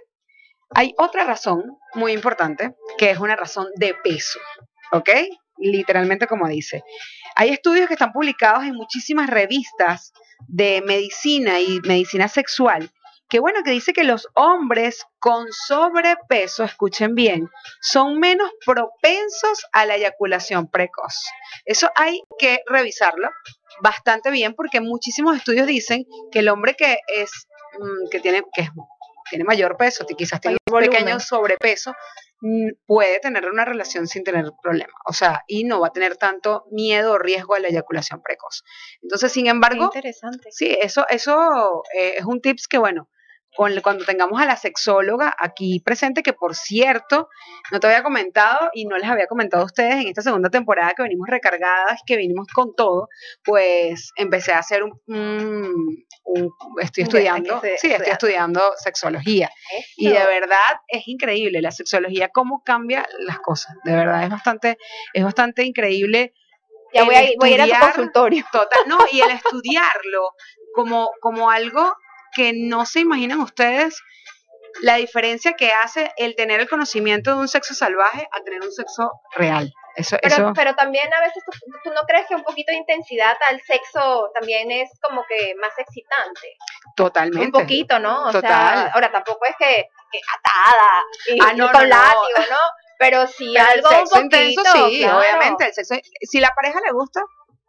[0.74, 1.62] hay otra razón
[1.94, 4.38] muy importante, que es una razón de peso,
[4.92, 5.10] ¿ok?
[5.58, 6.82] Literalmente como dice.
[7.34, 10.12] Hay estudios que están publicados en muchísimas revistas
[10.48, 12.90] de medicina y medicina sexual,
[13.28, 17.48] que bueno, que dice que los hombres con sobrepeso, escuchen bien,
[17.80, 21.24] son menos propensos a la eyaculación precoz.
[21.64, 23.28] Eso hay que revisarlo
[23.82, 27.30] bastante bien porque muchísimos estudios dicen que el hombre que es
[27.78, 28.70] mm, que tiene que es-
[29.28, 31.94] tiene mayor peso, quizás tiene un pequeño sobrepeso,
[32.40, 36.16] mm, puede tener una relación sin tener problema, o sea, y no va a tener
[36.16, 38.62] tanto miedo o riesgo a la eyaculación precoz.
[39.02, 40.48] Entonces, sin Qué embargo, interesante.
[40.52, 43.08] Sí, eso, eso eh, es un tips que, bueno,
[43.56, 47.30] con- cuando tengamos a la sexóloga aquí presente, que por cierto,
[47.72, 50.92] no te había comentado y no les había comentado a ustedes en esta segunda temporada
[50.94, 53.08] que venimos recargadas, que venimos con todo,
[53.42, 56.50] pues empecé a hacer un, un- un-
[56.82, 58.12] estoy estudiando, sí, estoy estudiando.
[58.12, 59.50] estudiando sexología
[59.96, 64.76] y de verdad es increíble la sexología cómo cambia las cosas, de verdad es bastante,
[65.14, 66.34] es bastante increíble
[66.92, 68.44] Ya voy a, ir- voy a ir a tu estudiar- consultorio.
[68.52, 70.30] Total, no, y el estudiarlo
[70.74, 71.94] como, como algo
[72.34, 74.02] que no se imaginan ustedes
[74.82, 78.72] la diferencia que hace el tener el conocimiento de un sexo salvaje a tener un
[78.72, 79.72] sexo real.
[79.96, 82.78] Eso, Pero, eso, pero también a veces tú, tú no crees que un poquito de
[82.78, 86.56] intensidad al sexo también es como que más excitante.
[86.94, 87.46] totalmente.
[87.46, 88.24] Un poquito, ¿no?
[88.28, 88.42] O Total.
[88.50, 92.02] sea, ahora tampoco es que, que atada y, Ah, y no, con no, no.
[92.02, 92.58] látigo, ¿no?
[92.98, 95.18] Pero sí Pero el algo sexo un poquito, intenso, sí, claro.
[95.18, 95.64] obviamente.
[95.66, 97.20] El sexo, si la pareja le gusta,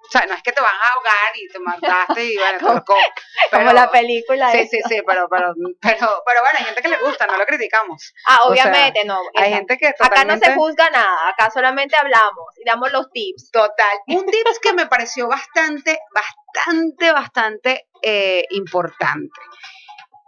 [0.07, 2.73] o sea, no es que te van a ahogar y te mataste y bueno, Como-
[2.79, 2.93] tocó.
[2.93, 6.87] Como pero- la película Sí, sí, sí, pero, pero, pero, pero bueno, hay gente que
[6.87, 8.13] le gusta, no lo criticamos.
[8.25, 9.19] Ah, O sea, obviamente, no.
[9.35, 10.45] Hay gente que Acá no totalmente...
[10.47, 13.51] se juzga nada, acá solamente hablamos y damos los tips.
[13.51, 13.97] Total.
[14.07, 19.31] Un tips que me pareció bastante, bastante, bastante eh, importante.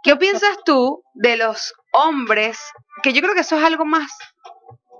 [0.02, 2.58] ¿Qué piensas tú de los hombres?
[3.02, 4.10] Que yo creo que eso es algo más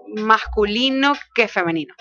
[0.09, 1.95] masculino que femenino.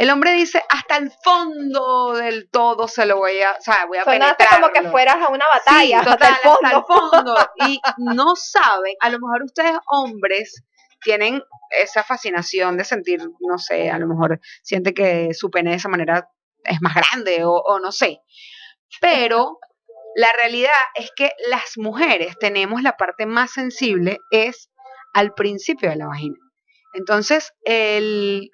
[0.00, 3.98] El hombre dice, hasta el fondo del todo se lo voy a, o sea, voy
[3.98, 4.90] a Sonaste como que penetrarlo".
[4.92, 6.58] fueras a una batalla, Sí, hasta total, el fondo.
[6.66, 7.36] hasta el fondo.
[7.68, 10.64] Y no saben, a lo mejor ustedes hombres
[11.02, 15.76] tienen esa fascinación de sentir, no sé, a lo mejor siente que su pene de
[15.76, 16.30] esa manera
[16.64, 18.20] es más grande o, o no sé.
[19.02, 19.58] Pero
[20.16, 24.70] la realidad es que las mujeres tenemos la parte más sensible es
[25.12, 26.38] al principio de la vagina.
[26.94, 28.50] Entonces, el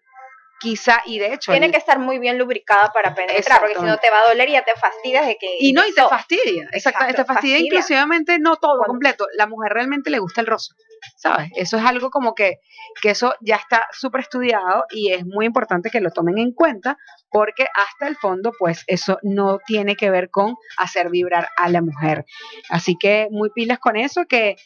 [0.61, 3.83] quizá, y de hecho, Tiene el- que estar muy bien lubricada para penetrar, porque si
[3.85, 5.47] no te va a doler y ya te fastidias de que...
[5.61, 7.59] Y no, y te fastidia, exactamente, Exacto, te fastidia, fastidia.
[7.59, 9.27] inclusivamente no todo Cuando- completo.
[9.37, 10.75] La mujer realmente le gusta el rosa,
[11.17, 11.51] ¿sabes?
[11.57, 12.61] Eso es algo como que,
[13.03, 16.97] que eso ya está súper estudiado y es muy importante que lo tomen en cuenta
[17.31, 21.83] porque hasta el fondo, pues eso no tiene que ver con hacer vibrar a la
[21.83, 22.25] mujer.
[22.71, 24.57] Así que muy pilas con eso que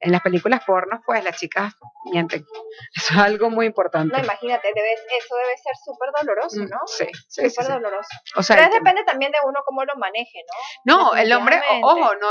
[0.00, 1.74] en las películas porno, pues las chicas
[2.12, 2.44] mienten.
[2.96, 4.16] Eso es algo muy importante.
[4.16, 6.76] No, imagínate, debes, eso debe ser súper doloroso, ¿no?
[6.82, 7.72] Mm, Sí, sí, sí, Súper sí.
[7.72, 8.08] doloroso.
[8.36, 10.40] O sea, Pero depende también de uno cómo lo maneje,
[10.84, 10.96] ¿no?
[10.96, 12.28] No, el hombre, ojo, no,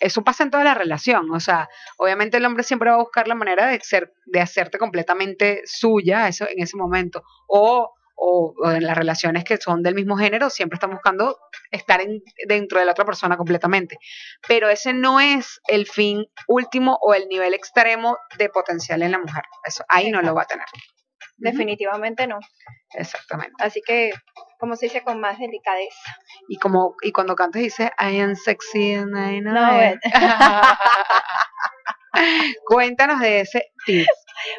[0.00, 3.28] eso pasa en toda la relación, o sea, obviamente el hombre siempre va a buscar
[3.28, 8.70] la manera de ser, de hacerte completamente suya eso, en ese momento, o o, o
[8.70, 11.38] en las relaciones que son del mismo género, siempre están buscando
[11.70, 13.98] estar en- dentro de la otra persona completamente.
[14.48, 19.18] Pero ese no es el fin último o el nivel extremo de potencial en la
[19.18, 19.42] mujer.
[19.64, 20.66] Eso ahí no lo va a tener.
[21.38, 22.38] Definitivamente no.
[22.94, 23.52] Exactamente.
[23.58, 24.12] Así que,
[24.58, 26.16] como se dice, con más delicadeza.
[26.48, 29.98] Y como y cuando cantas dices I am sexy and I know No, it".
[32.66, 34.06] Cuéntanos de ese tip.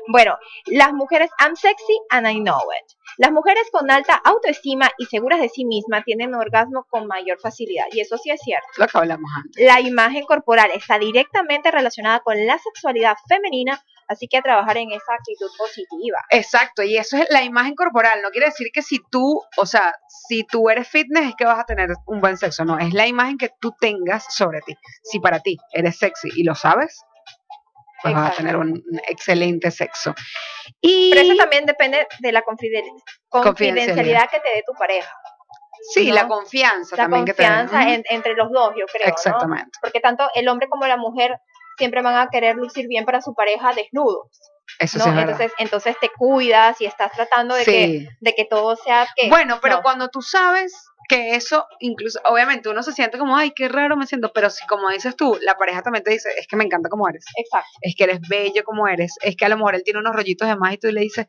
[0.08, 2.98] Bueno, las mujeres, I'm sexy and I know it.
[3.17, 7.86] Las mujeres con alta autoestima y seguras de sí mismas tienen orgasmo con mayor facilidad.
[7.91, 8.67] Y eso sí es cierto.
[8.78, 9.65] Lo que hablamos antes.
[9.65, 14.91] La imagen corporal está directamente relacionada con la sexualidad femenina, así que a trabajar en
[14.91, 16.24] esa actitud positiva.
[16.30, 18.22] Exacto, y eso es la imagen corporal.
[18.22, 19.93] No quiere decir que si tú, o sea,
[20.28, 22.65] si tú eres fitness es que vas a tener un buen sexo.
[22.65, 24.76] No, es la imagen que tú tengas sobre ti.
[25.04, 27.02] Si para ti eres sexy y lo sabes,
[28.03, 30.13] vas a tener un excelente sexo.
[30.81, 32.97] Y Pero eso también depende de la Confidencialidad.
[33.29, 35.12] confidencialidad que te dé tu pareja.
[35.93, 36.15] sí, ¿no?
[36.15, 39.07] la confianza La también que te confianza en- entre los dos, yo creo.
[39.07, 39.13] ¿no?
[39.13, 39.71] Exactamente.
[39.81, 41.38] Porque tanto el hombre como la mujer
[41.77, 44.27] siempre van a querer lucir bien para su pareja desnudos.
[44.79, 45.03] Eso ¿no?
[45.05, 45.31] sí es verdad.
[45.31, 49.29] entonces, entonces te cuidas y estás tratando de, que, de que todo sea que.
[49.29, 49.81] Bueno, pero no.
[49.83, 50.73] cuando tú sabes
[51.08, 54.65] que eso, incluso, obviamente uno se siente como, ay, qué raro me siento, pero si
[54.67, 57.70] como dices tú, la pareja también te dice, es que me encanta como eres, Exacto.
[57.82, 60.48] es que eres bello como eres, es que a lo mejor él tiene unos rollitos
[60.48, 61.28] de más y tú le dices,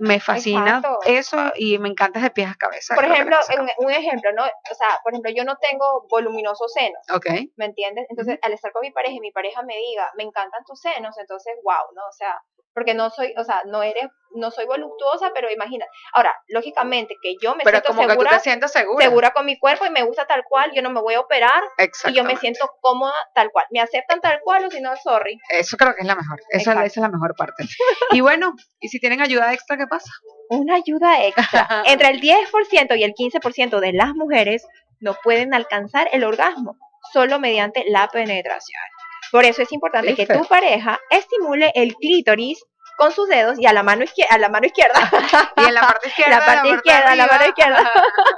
[0.00, 0.98] me fascina Exacto.
[1.04, 2.94] eso y me encantas de pies a cabeza.
[2.94, 4.42] Por ejemplo, un, un ejemplo, ¿no?
[4.44, 8.06] O sea, por ejemplo, yo no tengo voluminosos senos, Ok, ¿me entiendes?
[8.08, 11.16] Entonces, al estar con mi pareja y mi pareja me diga, me encantan tus senos,
[11.18, 12.02] entonces, wow, ¿no?
[12.08, 12.40] O sea,
[12.74, 14.04] porque no soy, o sea, no eres,
[14.34, 15.84] no soy voluptuosa, pero imagina.
[16.14, 19.04] Ahora, lógicamente que yo me pero siento como que tú segura, te sientas segura.
[19.04, 21.62] segura con mi cuerpo y me gusta tal cual, yo no me voy a operar
[22.06, 23.66] y yo me siento cómoda tal cual.
[23.70, 25.38] Me aceptan tal cual o si no, sorry.
[25.50, 27.64] Eso creo que es la mejor, esa es la mejor parte.
[28.12, 30.10] Y bueno, y si tienen ayuda extra, ¿qué pasa?
[30.48, 31.82] Una ayuda extra.
[31.86, 34.66] Entre el 10% y el 15% de las mujeres
[35.00, 36.76] no pueden alcanzar el orgasmo
[37.12, 38.82] solo mediante la penetración.
[39.32, 42.62] Por eso es importante que tu pareja estimule el clítoris
[42.98, 44.94] con sus dedos y a la mano izquierda, a la mano izquierda,
[45.56, 47.38] Y en la parte izquierda, La parte izquierda, la arriba.
[47.38, 47.92] mano izquierda.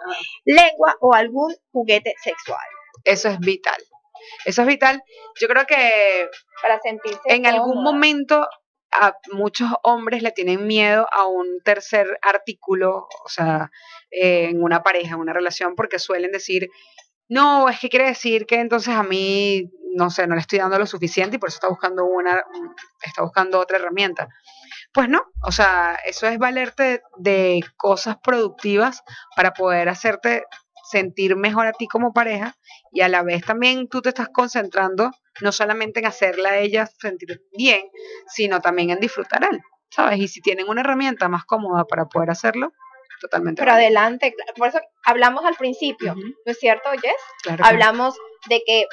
[0.45, 2.65] lengua o algún juguete sexual
[3.03, 3.77] Eso es vital.
[4.47, 5.03] Eso es vital.
[5.41, 6.29] Yo creo que
[6.63, 8.47] para sentirse en algún momento
[8.93, 13.71] a muchos hombres le tienen miedo a un tercer artículo, o sea,
[14.11, 16.69] eh, en una pareja, en una relación, porque suelen decir,
[17.29, 20.79] no, es que quiere decir que entonces a mí, no sé, no le estoy dando
[20.79, 22.43] lo suficiente y por eso está buscando una,
[23.03, 24.29] está buscando otra herramienta.
[24.93, 29.03] Pues no, o sea, eso es valerte de cosas productivas
[29.35, 30.45] para poder hacerte
[30.85, 32.57] sentir mejor a ti como pareja
[32.93, 36.87] y a la vez también tú te estás concentrando no solamente en hacerla a ella
[36.87, 37.83] sentir bien,
[38.29, 40.19] sino también en disfrutar a él, ¿sabes?
[40.19, 42.73] Y si tienen una herramienta más cómoda para poder hacerlo,
[43.21, 43.61] totalmente.
[43.61, 47.13] pero adelante, por eso hablamos al principio, ¿no es cierto, Jess?
[47.43, 48.15] claro Hablamos
[48.49, 48.87] de que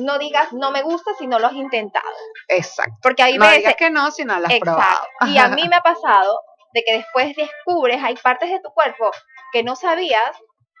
[0.00, 2.06] no digas no me gusta si no lo has intentado,
[2.48, 2.94] Exacto.
[3.02, 5.04] porque hay no veces digas que no si no la has probado.
[5.04, 5.26] Exacto.
[5.26, 6.40] Y a mí me ha pasado
[6.72, 9.10] de que después descubres, hay partes de tu cuerpo
[9.52, 10.36] que no sabías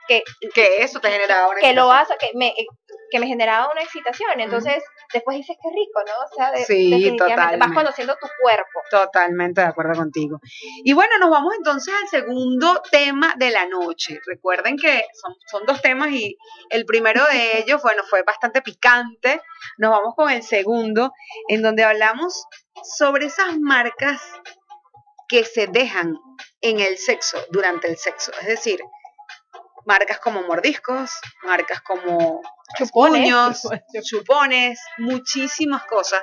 [0.08, 2.16] que, que eso te generaba una que lo excitación.
[2.18, 2.54] hace, que me,
[3.10, 4.40] que me generaba una excitación.
[4.40, 6.12] Entonces, después dices que rico, ¿no?
[6.24, 8.80] O sea, de- Sí, definitivamente vas conociendo tu cuerpo.
[8.90, 10.40] Totalmente de acuerdo contigo.
[10.84, 14.18] Y bueno, nos vamos entonces al segundo tema de la noche.
[14.26, 16.36] Recuerden que son, son dos temas y
[16.70, 19.40] el primero de ellos, bueno, fue bastante picante.
[19.76, 21.12] Nos vamos con el segundo,
[21.48, 22.44] en donde hablamos
[22.82, 24.20] sobre esas marcas
[25.28, 26.14] que se dejan
[26.62, 28.32] en el sexo, durante el sexo.
[28.40, 28.80] Es decir,
[29.88, 31.10] marcas como mordiscos,
[31.44, 32.42] marcas como
[32.76, 33.22] Chupones.
[33.22, 33.62] puños,
[34.04, 36.22] chupones, muchísimas cosas.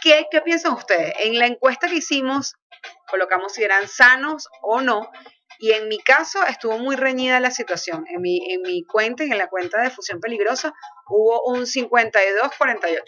[0.00, 1.12] ¿Qué, ¿Qué piensan ustedes?
[1.18, 2.54] En la encuesta que hicimos,
[3.10, 5.10] colocamos si eran sanos o no.
[5.58, 8.04] Y en mi caso estuvo muy reñida la situación.
[8.08, 10.72] En mi, en mi cuenta y en la cuenta de Fusión Peligrosa
[11.08, 13.02] hubo un 52-48.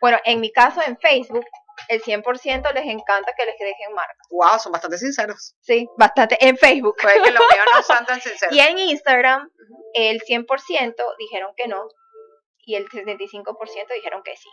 [0.00, 1.44] Bueno, en mi caso, en Facebook,
[1.88, 4.16] el 100% les encanta que les dejen marca.
[4.30, 5.54] Wow, son bastante sinceros.
[5.60, 6.36] Sí, bastante.
[6.40, 6.96] En Facebook.
[7.00, 8.54] Puede que los míos no sean tan sinceros.
[8.54, 9.50] Y en Instagram,
[9.94, 11.88] el 100% dijeron que no.
[12.66, 13.44] Y el 75%
[13.94, 14.48] dijeron que sí.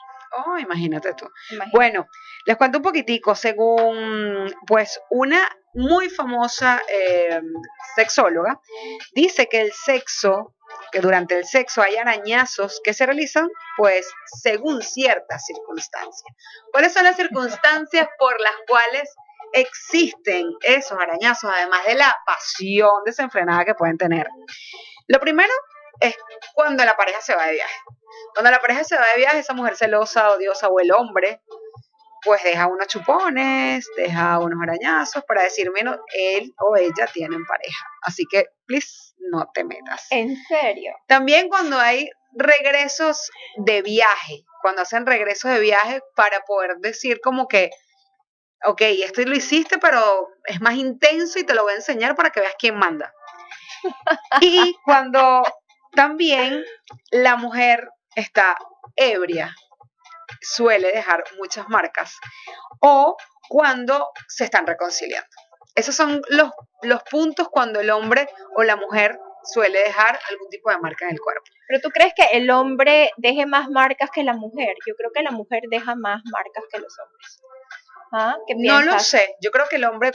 [0.46, 1.30] Oh, imagínate tú.
[1.52, 1.78] Imagínate.
[1.78, 2.08] Bueno,
[2.46, 3.36] les cuento un poquitico.
[3.36, 7.42] Según, pues, una muy famosa eh,
[7.96, 8.60] sexóloga,
[9.14, 10.56] dice que el sexo,
[10.92, 14.10] que durante el sexo hay arañazos que se realizan, pues,
[14.42, 16.34] según ciertas circunstancias.
[16.72, 19.14] ¿Cuáles son las circunstancias por las cuales
[19.54, 24.28] existen esos arañazos, además de la pasión desenfrenada que pueden tener?
[25.08, 25.54] Lo primero
[26.00, 26.16] es
[26.54, 27.80] cuando la pareja se va de viaje.
[28.34, 31.42] Cuando la pareja se va de viaje, esa mujer celosa, odiosa o el hombre
[32.24, 37.86] pues deja unos chupones, deja unos arañazos para decir, menos él o ella tienen pareja.
[38.04, 40.08] Así que, please, no te metas.
[40.10, 40.94] ¿En serio?
[41.08, 47.48] También cuando hay regresos de viaje, cuando hacen regresos de viaje para poder decir como
[47.48, 47.72] que,
[48.66, 52.30] ok, esto lo hiciste, pero es más intenso y te lo voy a enseñar para
[52.30, 53.14] que veas quién manda.
[54.42, 55.44] Y cuando
[55.94, 56.64] también
[57.10, 58.56] la mujer está
[58.96, 59.56] ebria,
[60.42, 62.18] suele dejar muchas marcas.
[62.82, 63.16] O
[63.48, 65.30] cuando se están reconciliando.
[65.76, 70.70] Esos son los, los puntos cuando el hombre o la mujer suele dejar algún tipo
[70.70, 71.44] de marca en el cuerpo.
[71.68, 74.76] Pero tú crees que el hombre deje más marcas que la mujer?
[74.86, 77.42] Yo creo que la mujer deja más marcas que los hombres.
[78.12, 78.38] ¿Ah?
[78.46, 80.12] ¿Qué No lo sé, yo creo que el hombre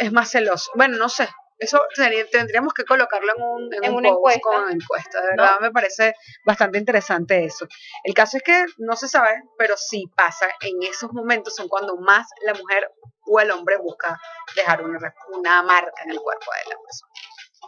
[0.00, 0.72] es más celoso.
[0.74, 1.28] Bueno, no sé.
[1.58, 5.20] Eso sería- tendríamos que colocarlo en, un, en En un una post encuesta, con encuesta.
[5.22, 7.66] De verdad me parece bastante interesante eso.
[8.04, 10.48] El caso es que no se sabe, pero sí pasa.
[10.60, 12.90] En esos momentos son cuando más la mujer
[13.28, 14.18] o el hombre busca
[14.54, 14.98] dejar una,
[15.32, 17.12] una marca en el cuerpo de la persona.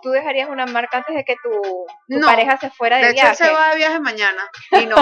[0.00, 2.26] ¿Tú dejarías una marca antes de que tu, tu No.
[2.28, 3.44] pareja se fuera de, De hecho, él viaje?
[3.46, 4.94] se va de viaje mañana y no,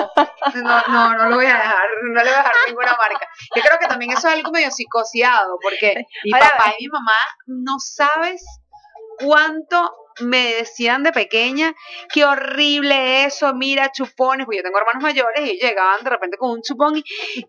[0.55, 3.29] no, no, no lo voy a dejar, no le voy a dejar ninguna marca.
[3.55, 6.89] Yo creo que también eso es algo medio psicoseado, porque mi Ahora- papá y mi
[6.89, 8.43] mamá no sabes
[9.19, 11.75] cuánto me decían de pequeña,
[12.13, 16.51] qué horrible eso, mira chupones, porque yo tengo hermanos mayores y llegaban de repente con
[16.53, 17.05] un chupón y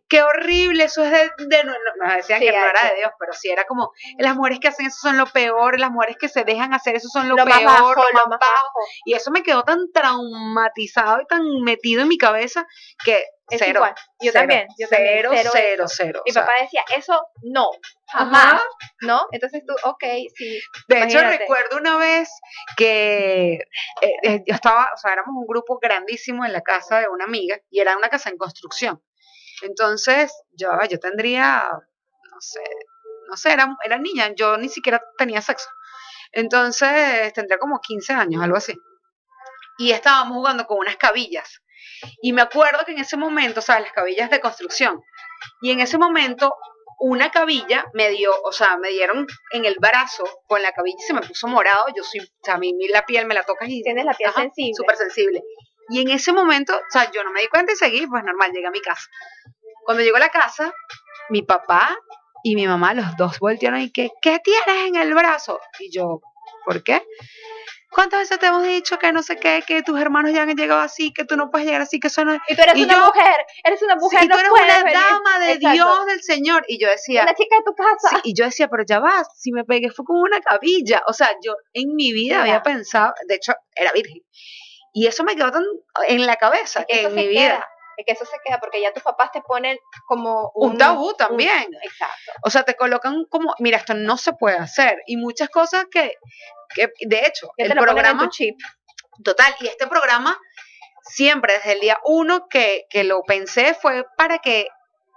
[0.10, 2.96] qué horrible, eso es de, de no, no, nos decían Sí, que no era de
[2.98, 6.18] Dios, pero sí era como, las mujeres que hacen eso son lo peor, las mujeres
[6.18, 8.40] que se dejan hacer eso son lo, lo más peor, bajo, lo lo más más
[8.40, 8.52] bajo.
[8.52, 8.80] bajo.
[9.06, 12.68] Y eso me quedó tan traumatizado y tan metido en mi cabeza
[13.04, 13.80] que Es cero.
[13.80, 13.96] igual.
[14.20, 16.22] Yo cero, también, yo cero, cero cero.
[16.26, 17.70] Mi o sea, papá decía, eso no,
[18.08, 18.64] jamás, Ajá.
[19.02, 19.28] ¿no?
[19.32, 20.04] Entonces tú, ok,
[20.36, 20.60] sí.
[20.88, 22.30] De hecho, recuerdo una vez
[22.76, 27.08] que eh, eh, yo estaba, o sea, éramos un grupo grandísimo en la casa de
[27.08, 29.02] una amiga y era una casa en construcción.
[29.62, 32.64] Entonces, yo, yo tendría, no sé,
[33.30, 35.70] no sé, era, era niña, yo ni siquiera tenía sexo.
[36.32, 38.78] Entonces, tendría como 15 años, algo así.
[39.78, 41.62] Y estábamos jugando con unas cabillas.
[42.22, 45.02] Y me acuerdo que en ese momento, sea, las cabillas de construcción,
[45.62, 46.54] y en ese momento
[47.00, 51.04] una cabilla me dio, o sea, me dieron en el brazo con la cabilla y
[51.06, 51.86] se me puso morado.
[51.96, 54.30] Yo soy, o sea, a mí la piel me la tocas y Tienes la piel
[54.30, 54.74] Ajá, sensible.
[54.76, 55.44] súper sensible.
[55.90, 58.52] Y en ese momento, o sea, yo no me di cuenta y seguí, pues normal,
[58.52, 59.08] llegué a mi casa.
[59.86, 60.74] Cuando llego a la casa,
[61.30, 61.98] mi papá
[62.44, 65.60] y mi mamá, los dos voltearon y que, ¿qué tienes en el brazo?
[65.80, 66.22] Y yo,
[66.66, 67.06] ¿por qué?
[67.98, 70.82] ¿Cuántas veces te hemos dicho que no sé qué, que tus hermanos ya han llegado
[70.82, 72.40] así, que tú no puedes llegar así, que eso no es...
[72.48, 74.92] Y tú eres Y una yo- mujer, eres una mujer, y tú eres puedes una
[74.94, 75.74] dama de Exacto.
[75.74, 76.64] Dios, del Señor.
[76.68, 78.10] Y yo decía, Una chica de tu casa.
[78.10, 81.02] Sí, y yo decía, pero ya vas, si me pegué fue con una cabilla.
[81.08, 84.22] O sea, yo en mi vida había pensado, de hecho, era virgen.
[84.94, 85.64] Y eso me quedó tan
[86.08, 87.40] en la cabeza que en mi vida.
[87.42, 87.68] queda.
[88.06, 91.68] Que eso se queda porque ya tus papás te ponen como Un tabú también.
[91.68, 92.32] un- exacto.
[92.44, 95.02] O sea, te colocan como, mira, esto no se puede hacer.
[95.08, 96.14] Y muchas cosas que,
[96.76, 98.56] que de hecho, Ya el te en programa, tu chip.
[99.24, 100.38] total, y este programa,
[101.04, 104.68] siempre desde el día uno que, que lo pensé fue para que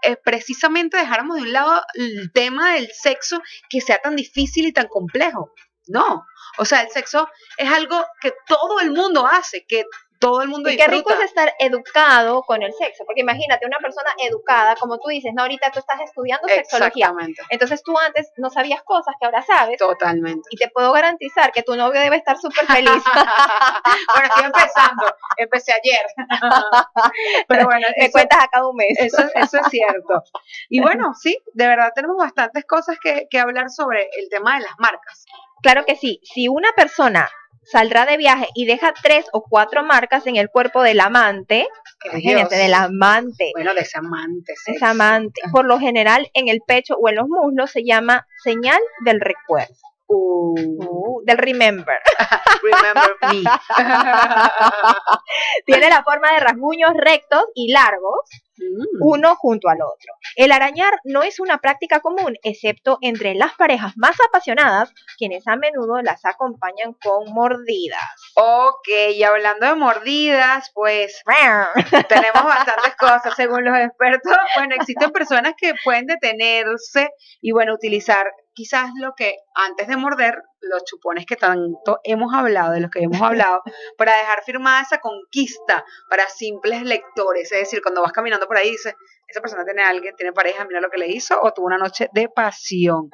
[0.02, 4.72] eh, precisamente dejáramos de un lado el tema del sexo que sea tan difícil y
[4.72, 5.52] tan complejo.
[5.88, 6.24] No,
[6.58, 9.84] o sea, el sexo es algo que todo el mundo hace, que
[10.20, 13.78] todo el mundo Y qué rico es estar educado con el sexo, porque imagínate una
[13.78, 18.30] persona educada, como tú dices, no, ahorita tú estás estudiando sexología, Exactamente, entonces tú antes
[18.36, 20.46] no sabías cosas que ahora sabes, totalmente.
[20.50, 22.90] y te puedo garantizar que tu novio debe estar súper feliz.
[24.14, 25.04] bueno, estoy empezando,
[25.38, 26.04] empecé ayer.
[27.48, 28.96] Pero bueno, Me eso- cuentas a cada un mes.
[28.98, 30.22] Eso, eso es cierto.
[30.68, 34.64] Y bueno, sí, de verdad tenemos bastantes cosas que, que hablar sobre el tema de
[34.64, 35.24] las marcas.
[35.62, 36.20] Claro que sí.
[36.22, 37.30] Si una persona
[37.70, 41.66] saldrá de viaje y deja tres o cuatro marcas en el cuerpo del amante,
[42.04, 44.52] imagínate, del amante, Bueno, de ese amante.
[44.52, 44.84] ese sexy.
[44.84, 49.20] amante, por lo general en el pecho o en los muslos se llama señal del
[49.20, 49.74] recuerdo,
[50.12, 51.98] Uh, uh, del remember.
[52.62, 53.44] remember me.
[55.66, 58.28] Tiene la forma de rasguños rectos y largos,
[58.60, 58.84] Mm.
[59.00, 60.12] uno junto al otro.
[60.36, 65.56] El arañar no es una práctica común, excepto entre las parejas más apasionadas, quienes a
[65.56, 68.04] menudo las acompañan con mordidas.
[68.34, 71.22] Ok, y hablando de mordidas, pues
[72.08, 74.36] tenemos bastantes cosas según los expertos.
[74.56, 78.30] Bueno, existen personas que pueden detenerse y bueno, utilizar
[78.60, 83.00] quizás lo que antes de morder, los chupones que tanto hemos hablado, de los que
[83.00, 83.62] hemos hablado,
[83.96, 87.50] para dejar firmada esa conquista para simples lectores.
[87.52, 88.94] Es decir, cuando vas caminando por ahí dices,
[89.30, 92.08] esa persona tiene alguien, tiene pareja, mira lo que le hizo, o tuvo una noche
[92.12, 93.10] de pasión.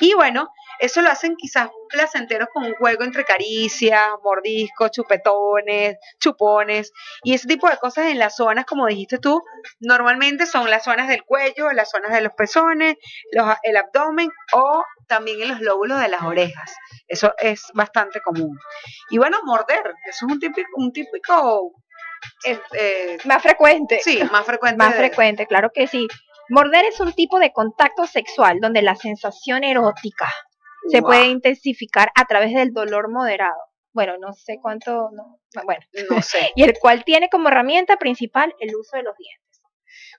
[0.00, 0.48] Y bueno,
[0.78, 6.92] eso lo hacen quizás placenteros con un juego entre caricias, mordiscos, chupetones, chupones,
[7.22, 9.42] y ese tipo de cosas en las zonas, como dijiste tú,
[9.80, 12.96] normalmente son las zonas del cuello, las zonas de los pezones,
[13.62, 16.74] el abdomen o también en los lóbulos de las orejas.
[17.08, 18.58] Eso es bastante común.
[19.10, 21.72] Y bueno, morder, eso es un típico, un típico
[22.44, 23.98] este, más frecuente.
[24.02, 24.76] Sí, más frecuente.
[24.76, 26.06] Más frecuente, claro que sí.
[26.48, 30.32] Morder es un tipo de contacto sexual donde la sensación erótica
[30.88, 33.56] se puede intensificar a través del dolor moderado.
[33.92, 36.52] Bueno, no sé cuánto, no, bueno, no sé.
[36.54, 39.46] y el cual tiene como herramienta principal el uso de los dientes.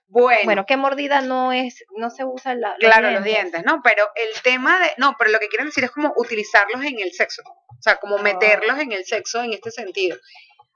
[0.08, 3.80] Bueno, bueno, qué mordida no es, no se usa la, claro, los dientes, ¿no?
[3.84, 7.12] Pero el tema de, no, pero lo que quieren decir es como utilizarlos en el
[7.12, 8.22] sexo, o sea, como ah.
[8.22, 10.16] meterlos en el sexo en este sentido.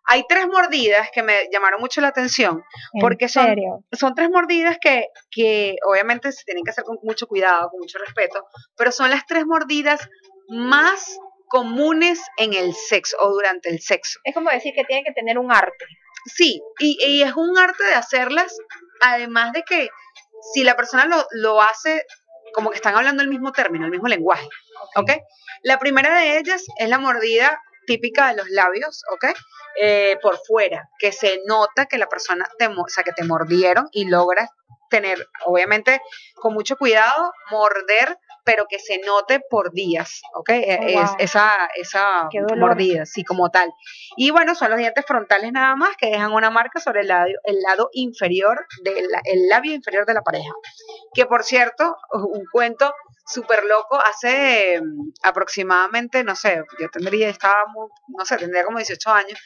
[0.04, 2.62] Hay tres mordidas que me llamaron mucho la atención,
[3.00, 3.54] porque son,
[3.92, 7.98] son tres mordidas que, que obviamente se tienen que hacer con mucho cuidado, con mucho
[7.98, 8.44] respeto,
[8.76, 10.08] pero son las tres mordidas
[10.48, 14.18] más comunes en el sexo o durante el sexo.
[14.24, 15.84] Es como decir que tiene que tener un arte.
[16.24, 18.56] Sí, y, es un arte de hacerlas,
[19.00, 19.88] además de que
[20.52, 22.04] si la persona lo, lo hace
[22.54, 24.48] como que están hablando el mismo término, el mismo lenguaje,
[24.96, 25.10] ¿ok?
[25.62, 29.26] La primera de ellas es la mordida típica de los labios, ¿ok?
[29.80, 33.88] Eh, por fuera, que se nota que la persona te, o sea, que te mordieron
[33.92, 34.50] y logras
[34.92, 36.00] tener, obviamente,
[36.34, 40.50] con mucho cuidado, morder, pero que se note por días, ¿ok?
[40.50, 43.72] E, oh, es, esa esa mordida, sí, como tal.
[44.16, 47.26] Y bueno, son los dientes frontales nada más que dejan una marca sobre el lado,
[47.44, 50.52] el lado inferior, del el labio inferior de la pareja.
[51.14, 52.94] Que por cierto, un cuento
[53.26, 57.64] súper loco, hace mm, aproximadamente, no sé, yo tendría, estaba,
[58.08, 59.40] no sé, tendría como 18 años,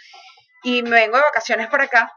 [0.63, 2.13] y me vengo de vacaciones por acá,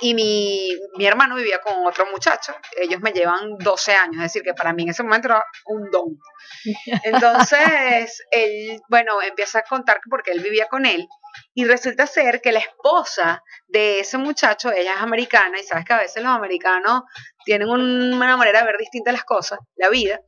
[0.00, 4.42] y mi, mi, hermano vivía con otro muchacho, ellos me llevan 12 años, es decir,
[4.42, 6.18] que para mí en ese momento era un don.
[7.04, 11.06] Entonces, él, bueno, empieza a contar que porque él vivía con él,
[11.54, 15.92] y resulta ser que la esposa de ese muchacho, ella es americana, y sabes que
[15.92, 17.02] a veces los americanos
[17.44, 20.20] tienen una manera de ver distintas las cosas, la vida,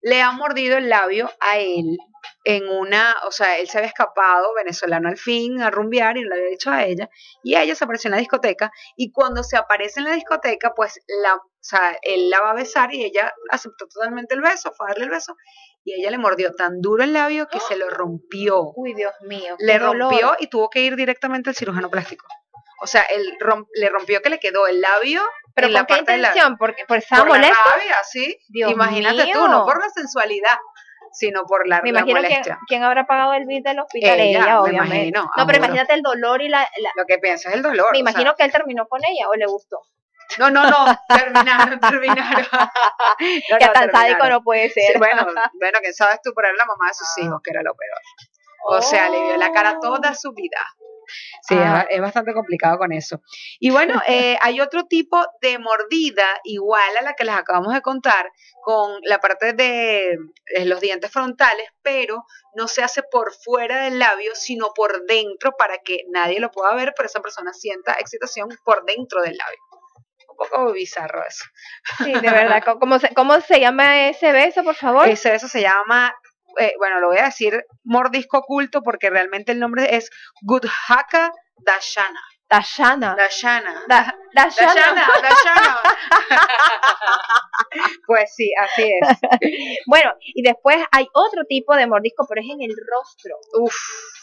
[0.00, 1.98] le ha mordido el labio a él
[2.44, 6.34] en una, o sea, él se había escapado, venezolano al fin, a rumbear y le
[6.34, 7.08] había dicho a ella,
[7.42, 11.00] y ella se apareció en la discoteca, y cuando se aparece en la discoteca, pues
[11.22, 14.86] la, o sea, él la va a besar y ella aceptó totalmente el beso, fue
[14.86, 15.36] a darle el beso,
[15.84, 18.72] y ella le mordió tan duro el labio que se lo rompió.
[18.76, 19.56] Uy, Dios mío.
[19.58, 22.26] Le rompió y tuvo que ir directamente al cirujano plástico.
[22.80, 23.36] O sea, él
[23.74, 25.22] le rompió que le quedó el labio
[25.54, 26.56] pero en la qué parte intención?
[26.56, 28.38] Porque por esa por la rabia, sí.
[28.52, 30.56] Imagínate tú, no por la sensualidad,
[31.12, 32.58] sino por la, me imagino molestia.
[32.66, 34.20] ¿Quién habrá pagado el bill del hospital?
[34.20, 35.10] Ella, obviamente.
[35.12, 37.92] no, pero imagínate el dolor y la, Lo que pienso es el dolor.
[37.92, 39.80] Me imagino que él terminó con ella o le gustó.
[40.36, 42.44] No, no, no, terminaron, terminaron.
[43.58, 44.98] que tan sádico no puede ser.
[44.98, 45.26] bueno,
[45.60, 47.98] bueno, que sabes tú por la mamá de sus hijos, que era lo peor.
[48.70, 50.58] O sea, le vio la cara toda su vida.
[51.42, 51.86] Sí, ah.
[51.88, 53.20] es, bastante complicado con eso.
[53.58, 57.82] Y bueno, eh, hay otro tipo de mordida igual a la que les acabamos de
[57.82, 58.30] contar,
[58.62, 60.12] con la parte de
[60.46, 65.52] eh, los dientes frontales, pero no se hace por fuera del labio, sino por dentro
[65.56, 69.58] para que nadie lo pueda ver, pero esa persona sienta excitación por dentro del labio.
[70.28, 71.44] Un poco bizarro eso.
[72.04, 72.62] Sí, de verdad.
[72.78, 75.08] ¿Cómo se, cómo se llama ese beso, por favor?
[75.08, 76.14] Ese beso se llama
[76.58, 80.10] eh, bueno, lo voy a decir mordisco oculto porque realmente el nombre es
[80.42, 82.20] Gudhaka Dashana.
[82.48, 83.14] Dashana.
[83.14, 83.84] Dashana.
[83.86, 85.06] Dashana.
[85.22, 85.76] Dashana.
[88.06, 89.18] pues sí, así es.
[89.86, 93.36] bueno, y después hay otro tipo de mordisco, pero es en el rostro.
[93.60, 93.74] Uf.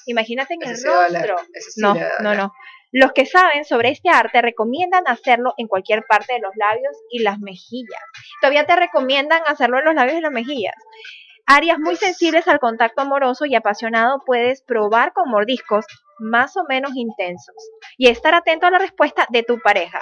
[0.07, 1.35] Imagínate en el rostro.
[1.77, 2.53] no, no, no.
[2.91, 7.23] Los que saben sobre este arte recomiendan hacerlo en cualquier parte de los labios y
[7.23, 8.01] las mejillas.
[8.41, 10.75] Todavía te recomiendan hacerlo en los labios y las mejillas.
[11.47, 15.85] Áreas muy sensibles al contacto amoroso y apasionado puedes probar con mordiscos
[16.17, 17.55] más o menos intensos
[17.97, 20.01] y estar atento a la respuesta de tu pareja.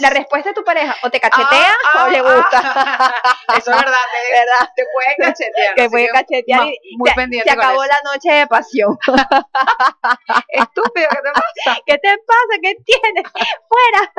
[0.00, 2.60] La respuesta de tu pareja o te cachetea ah, o le ah, gusta.
[2.62, 3.14] Ah.
[3.56, 4.72] eso es verdad, te, ¿verdad?
[4.76, 5.74] te puede cachetear.
[5.76, 8.98] Te puede cachetear y muy pendiente se acabó la noche de pasión.
[10.48, 11.80] Estúpido, ¿qué te pasa?
[11.86, 12.58] ¿Qué te pasa?
[12.60, 13.32] ¿Qué tienes?
[13.68, 14.12] Fuera.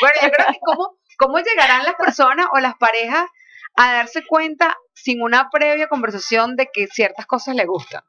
[0.00, 3.26] bueno, yo creo que cómo, cómo llegarán las personas o las parejas
[3.76, 8.02] a darse cuenta sin una previa conversación de que ciertas cosas le gustan.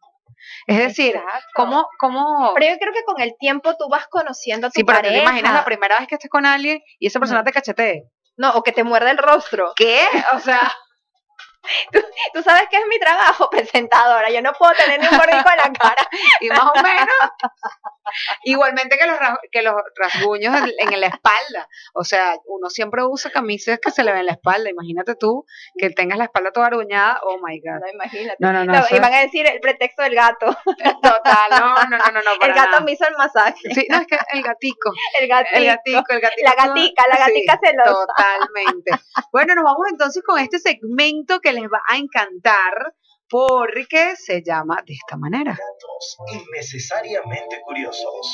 [0.67, 1.19] Es decir,
[1.53, 2.51] ¿cómo, ¿cómo...?
[2.55, 5.21] Pero yo creo que con el tiempo tú vas conociendo a tu sí, pero te
[5.21, 8.03] imaginas la primera vez que estés con alguien y esa persona te cachetee.
[8.37, 9.73] No, o que te muerde el rostro.
[9.75, 9.99] ¿Qué?
[10.35, 10.71] O sea...
[12.33, 14.29] Tú, sabes que es mi trabajo, presentadora.
[14.29, 16.07] Yo no puedo tener ni un mordisco en la cara.
[16.39, 17.15] y más o menos
[18.43, 19.17] Igualmente que los,
[19.51, 21.67] que los rasguños en, en la espalda.
[21.93, 24.69] O sea, uno siempre usa camisas que se le ven la espalda.
[24.69, 25.45] Imagínate tú
[25.77, 27.19] que tengas la espalda toda aruñada.
[27.23, 27.81] Oh my God.
[27.81, 28.37] No, imagínate.
[28.39, 28.73] No, no, no.
[28.73, 30.45] No, y es van a decir el pretexto del gato.
[31.01, 31.49] total.
[31.51, 32.21] No, no, no, no.
[32.21, 32.81] no el gato nada.
[32.81, 33.73] me hizo el masaje.
[33.73, 34.91] Sí, no, es que el gatico.
[35.19, 35.57] El gatito.
[35.57, 36.49] El gatico, el gatico.
[36.49, 38.05] La gatica, la gatica Sí, celosa.
[38.07, 38.91] Totalmente.
[39.31, 42.93] Bueno, nos vamos entonces con este segmento que les va a encantar
[43.29, 45.51] porque se llama de esta manera.
[45.51, 48.27] Datos innecesariamente curiosos.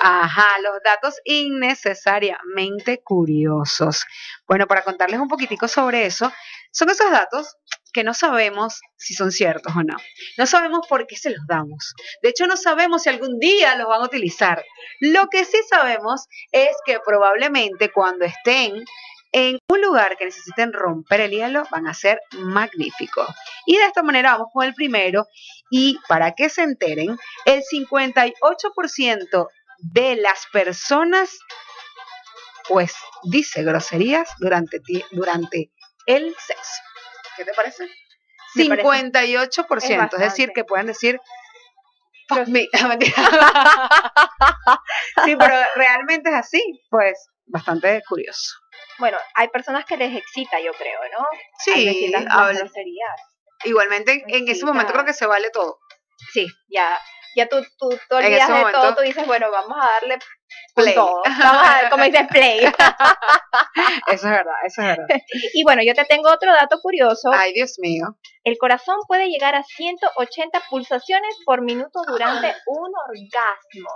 [0.00, 4.04] Ajá, los datos innecesariamente curiosos.
[4.46, 6.32] Bueno, para contarles un poquitico sobre eso,
[6.70, 7.56] son esos datos
[7.92, 9.96] que no sabemos si son ciertos o no.
[10.36, 11.94] No sabemos por qué se los damos.
[12.22, 14.64] De hecho, no sabemos si algún día los van a utilizar.
[15.00, 18.84] Lo que sí sabemos es que probablemente cuando estén
[19.36, 23.28] en un lugar que necesiten romper el hielo, van a ser magníficos.
[23.66, 25.26] Y de esta manera vamos con el primero.
[25.70, 31.36] Y para que se enteren, el 58% de las personas,
[32.68, 34.80] pues, dice groserías durante,
[35.10, 35.72] durante
[36.06, 36.80] el sexo.
[37.36, 37.88] ¿Qué te parece?
[38.54, 41.20] Me parece- 58%, es, es decir, que pueden decir
[42.28, 42.68] "Fuck me".
[42.88, 43.14] Mentira.
[45.24, 48.54] sí, pero realmente es así, pues bastante curioso.
[48.98, 51.26] Bueno, hay personas que les excita, yo creo, ¿no?
[51.58, 53.20] Sí, las, groserías.
[53.64, 55.78] igualmente en ese momento creo que se vale todo.
[56.32, 56.98] Sí, ya,
[57.36, 60.18] ya tú, tú, tú olvidas de momento- todo, tú dices, bueno, vamos a darle
[60.74, 60.94] Play.
[60.94, 61.22] todo.
[61.24, 62.60] Vamos a ver, como dices, play.
[64.08, 65.06] Eso es verdad, eso es verdad.
[65.54, 67.30] y bueno, yo te tengo otro dato curioso.
[67.32, 68.16] Ay, Dios mío.
[68.44, 73.90] El corazón puede llegar a 180 pulsaciones por minuto durante un orgasmo.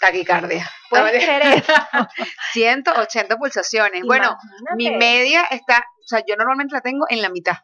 [0.00, 0.70] Taquicardia.
[0.90, 1.72] ¿Puedes No, creer eso?
[2.52, 4.02] 180 pulsaciones.
[4.04, 4.36] Bueno,
[4.76, 7.56] mi media está, o sea, yo normalmente la tengo en la mitad,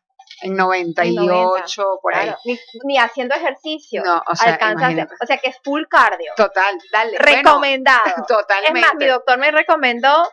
[0.42, 2.32] en 98, por ahí.
[2.44, 4.02] Ni, ni haciendo ejercicio.
[4.04, 6.32] No, o sea, alcanzas, o sea que es full cardio.
[6.36, 7.16] Total, dale.
[7.18, 8.00] bueno, Recomendado.
[8.06, 8.80] es totalmente.
[8.80, 10.28] más, mi doctor me recomendó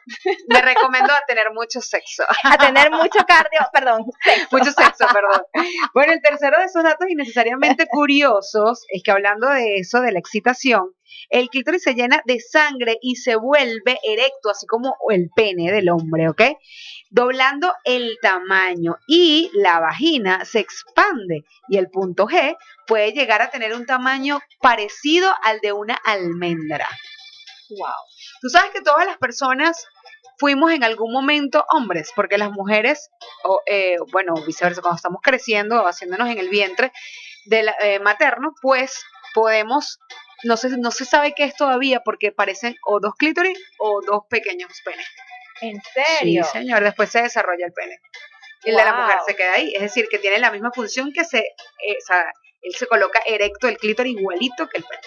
[0.48, 2.24] Me recomiendo a tener mucho sexo.
[2.44, 4.06] a tener mucho cardio, perdón,
[4.52, 5.44] mucho sexo, perdón.
[5.94, 10.20] Bueno, el tercero de esos datos innecesariamente curiosos es que hablando de eso, de la
[10.20, 10.96] excitación,
[11.30, 15.90] el clítoris se llena de sangre y se vuelve erecto, así como el pene del
[15.90, 16.42] hombre, ¿ok?
[17.10, 22.58] Doblando el tamaño y la vagina se expande y el punto G
[22.88, 26.88] puede llegar a tener un tamaño parecido al de una almendra.
[27.70, 27.94] wow.
[28.42, 29.86] Tú sabes que todas las personas
[30.40, 33.10] fuimos en algún momento hombres, porque las mujeres,
[33.66, 36.92] eh, bueno, viceversa, cuando estamos creciendo o haciéndonos en el vientre
[37.52, 39.04] eh, materno, pues
[39.34, 40.00] podemos,
[40.44, 44.24] no se, no se sabe qué es todavía, porque parecen o dos clítoris o dos
[44.30, 45.08] pequeños penes.
[45.62, 46.44] ¿En serio?
[46.44, 48.00] Sí, señor, después se desarrolla el pene.
[48.64, 51.12] Y el de la mujer se queda ahí, es decir, que tiene la misma función
[51.14, 52.32] que se, eh, o sea,
[52.62, 55.02] él se coloca erecto el clítoris igualito que el pene.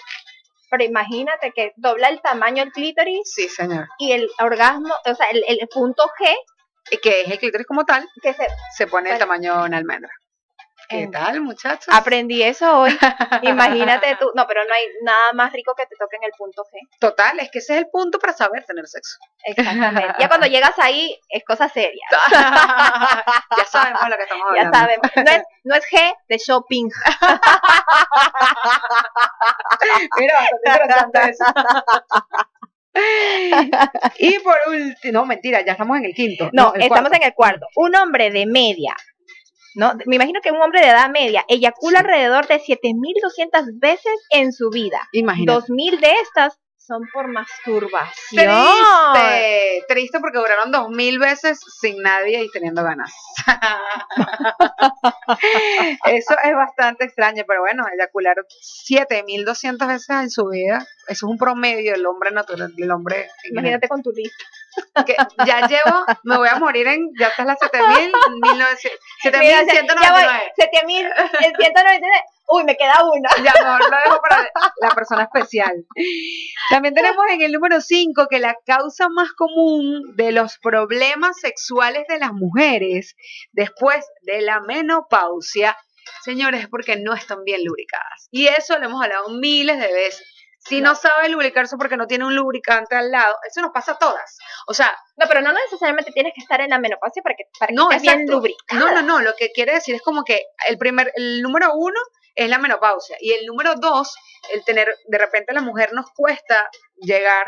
[0.71, 3.87] Pero imagínate que dobla el tamaño el clítoris Sí, señor.
[3.99, 6.35] y el orgasmo, o sea, el, el punto G
[7.01, 10.09] que es el clítoris como tal, que se se pone el tamaño de una almendra.
[10.93, 11.87] ¿Qué tal, muchachos?
[11.91, 12.91] aprendí eso hoy.
[13.43, 16.77] Imagínate tú, no, pero no hay nada más rico que te toquen el punto G.
[16.99, 19.17] Total, es que ese es el punto para saber tener sexo.
[19.45, 20.13] Exactamente.
[20.19, 22.05] Ya cuando llegas ahí es cosa seria.
[22.31, 24.77] ya sabemos lo que estamos Ya hablando.
[24.77, 26.89] saben, no es, no es G de shopping.
[30.17, 31.45] Mira, bastante interesante eso.
[34.19, 36.49] y por último, no, mentira, ya estamos en el quinto.
[36.53, 37.15] No, el estamos cuarto.
[37.17, 37.67] en el cuarto.
[37.75, 38.95] Un hombre de media,
[39.75, 39.93] ¿no?
[40.05, 42.05] Me imagino que un hombre de edad media eyacula Sí.
[42.05, 44.99] alrededor de 7200 veces en su vida.
[45.11, 45.53] Imagínate.
[45.53, 48.13] 2000 de estas son por masturbación.
[48.31, 53.11] Triste, triste porque duraron dos mil veces sin nadie y teniendo ganas.
[56.05, 61.37] eso es bastante extraño, pero bueno, eyacular 7200 veces en su vida, eso es un
[61.37, 63.29] promedio del hombre natural, del hombre.
[63.49, 64.43] Imagínate con tu lista.
[65.05, 65.15] que
[65.45, 68.11] ya llevo, me voy a morir en, ya está la 7000,
[68.41, 68.99] 1900,
[69.39, 70.23] Mira, ya voy,
[70.57, 72.32] 7199.
[72.49, 72.49] 7000, el 199.
[72.49, 73.29] Uy, me queda una.
[73.43, 74.49] Ya mejor lo dejo para
[74.81, 75.85] la persona especial.
[76.69, 82.05] También tenemos en el número 5 que la causa más común de los problemas sexuales
[82.07, 83.15] de las mujeres
[83.51, 85.77] después de la menopausia,
[86.23, 88.27] señores, es porque no están bien lubricadas.
[88.31, 90.27] Y eso lo hemos hablado miles de veces.
[90.65, 90.95] Si no, No.
[90.95, 94.37] sabe lubricarse porque no tiene un lubricante al lado, eso nos pasa a todas.
[94.67, 97.67] O sea, No, pero no necesariamente tienes que estar en la menopausia para que, para
[97.67, 98.79] que No, estés bien lubricada.
[98.79, 101.99] No, no, no, lo que quiere decir es como que el primer, el número uno
[102.35, 104.15] es la menopausia y el número dos,
[104.51, 107.47] el tener, de repente a la mujer nos cuesta llegar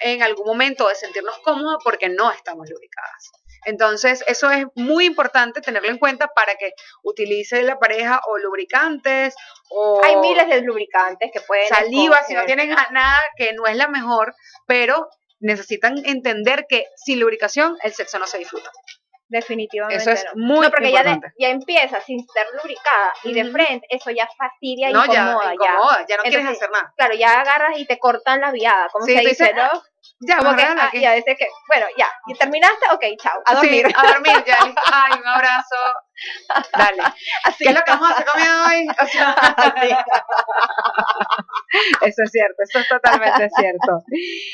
[0.00, 3.32] en algún momento de sentirnos cómodos porque no estamos lubricadas.
[3.66, 6.72] Entonces, eso es muy importante tenerlo en cuenta para que
[7.02, 9.34] utilice la pareja o lubricantes
[9.70, 13.76] o Hay miles de lubricantes que pueden saliva, si no tienen nada que no es
[13.76, 14.34] la mejor,
[14.66, 15.08] pero
[15.40, 18.70] necesitan entender que sin lubricación el sexo no se disfruta.
[19.28, 20.46] Definitivamente Eso es no.
[20.46, 21.36] muy No, porque ya, de- importante.
[21.40, 25.54] ya empieza sin ser lubricada y de frente, eso ya fastidia y no, ya incomoda.
[25.54, 26.92] incomoda, ya, no quieres Entonces, hacer nada.
[26.96, 29.82] Claro, ya agarras y te cortan la viada, como Sí, se dice, dices, ¿no?
[30.20, 32.86] Ya, Como que, ah, que- ya, dice que, bueno, ya, ¿y terminaste?
[32.92, 33.94] Ok, chao, a Sí, dormir.
[33.96, 34.80] a dormir, ya listo.
[34.92, 35.76] Ay, un abrazo.
[36.72, 37.02] Dale.
[37.44, 37.64] Así.
[37.64, 38.86] ¿Qué es lo que vamos a hacer comiendo hoy?
[39.02, 39.34] O sea,
[42.02, 44.02] eso es cierto, eso es totalmente cierto.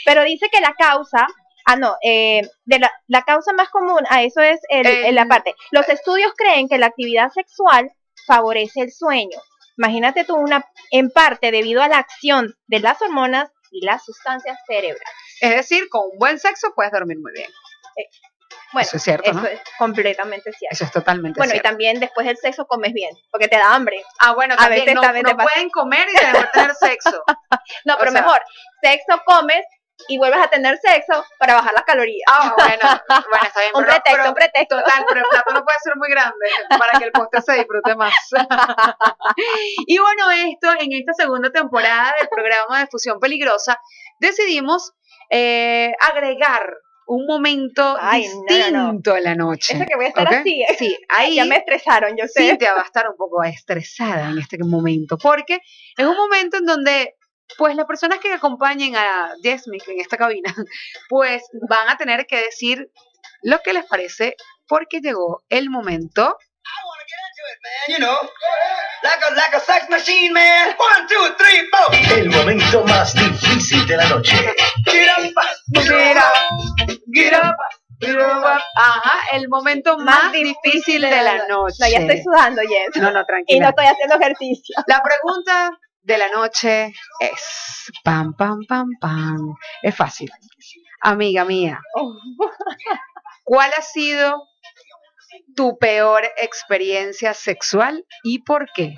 [0.04, 1.26] Pero dice que la causa,
[1.72, 5.26] ah, no, eh, de la, la causa más común a eso es el, El- la
[5.26, 5.54] parte.
[5.70, 7.90] Los estudios creen que la actividad sexual
[8.26, 9.38] favorece el sueño.
[9.78, 14.58] Imagínate tú una, en parte debido a la acción de las hormonas y las sustancias
[14.66, 15.02] cerebrales.
[15.40, 17.50] Es decir, con un buen sexo puedes dormir muy bien.
[18.72, 19.44] Bueno, Eso es cierto, ¿no?
[19.46, 20.72] es completamente cierto.
[20.74, 21.68] Eso es totalmente Bueno, y cierto.
[21.70, 24.04] también después del sexo comes bien, porque te da hambre.
[24.20, 27.22] Ah, bueno, a también veces no, también no te pueden comer y después tener sexo.
[27.84, 28.40] No, O pero sea- mejor,
[28.82, 29.64] sexo comes
[30.08, 32.24] y vuelves a tener sexo para bajar las calorías.
[32.28, 32.78] Ah, bueno,
[33.08, 33.72] bueno, está bien.
[33.74, 34.76] un pero- pretexto, pero- un pretexto.
[34.80, 36.46] Total, pero el plato no puede ser muy grande
[36.78, 38.14] para que el postre se disfrute más.
[39.86, 43.78] y bueno, esto, en esta segunda temporada del programa de Fusión Peligrosa,
[44.18, 44.92] decidimos
[45.30, 46.74] eh, agregar
[47.06, 48.82] un momento Ay, no, no, no.
[48.84, 49.74] distinto en la noche.
[49.74, 50.76] Eso que voy a estar así, ¿eh?
[50.78, 52.50] Sí, ahí Ya me estresaron, yo sé.
[52.50, 55.58] Cintia va a estar un poco estresada en este momento, porque
[55.96, 57.16] es un momento en donde,
[57.58, 60.54] pues, las personas que acompañen a Jesmic en esta cabina,
[61.08, 62.90] pues, van a tener que decir
[63.42, 64.36] lo que les parece,
[64.68, 66.36] porque llegó el momento.
[67.88, 68.16] You know,
[69.02, 70.76] like a like a sex machine, man.
[70.78, 72.18] One, two, three, four.
[72.18, 74.36] El momento más difícil de la noche.
[74.84, 75.32] Get up,
[75.72, 77.56] Get up, get up,
[78.00, 78.44] get up.
[78.76, 81.76] Ajá, el momento más, difícil de la noche.
[81.80, 83.02] No, ya estoy sudando, Jess.
[83.02, 83.62] No, no, Y tranquila.
[83.64, 84.76] no estoy haciendo ejercicio.
[84.86, 85.70] La pregunta
[86.02, 89.54] de la noche es pam pam pam pam.
[89.82, 90.30] Es fácil.
[91.02, 91.80] Amiga mía,
[93.44, 94.42] ¿cuál ha sido
[95.56, 98.94] tu peor experiencia sexual y por qué?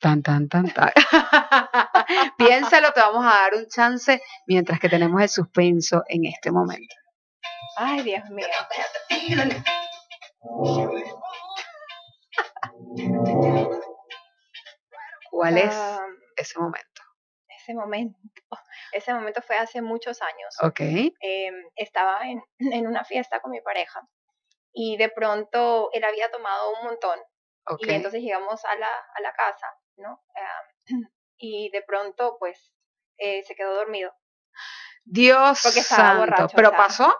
[0.00, 0.92] Tan tan tan tan.
[2.36, 6.94] Piénsalo, te vamos a dar un chance mientras que tenemos el suspenso en este momento.
[7.76, 8.46] Ay, Dios mío.
[15.34, 16.06] ¿Cuál es Ah,
[16.36, 17.02] ese momento?
[17.48, 18.18] ese momento.
[18.92, 20.54] Ese momento fue hace muchos años.
[20.62, 20.80] Ok.
[20.80, 24.00] eh, estaba en, en una fiesta con mi pareja
[24.72, 27.18] y de pronto él había tomado un montón
[27.66, 27.80] Ok.
[27.80, 29.66] y entonces llegamos a la, a la casa,
[29.96, 30.22] ¿no?
[31.36, 32.72] Y de pronto pues
[33.18, 34.12] eh, se quedó dormido,
[35.04, 36.20] Dios porque estaba santo.
[36.20, 37.14] borracho, ¿Pero pasó?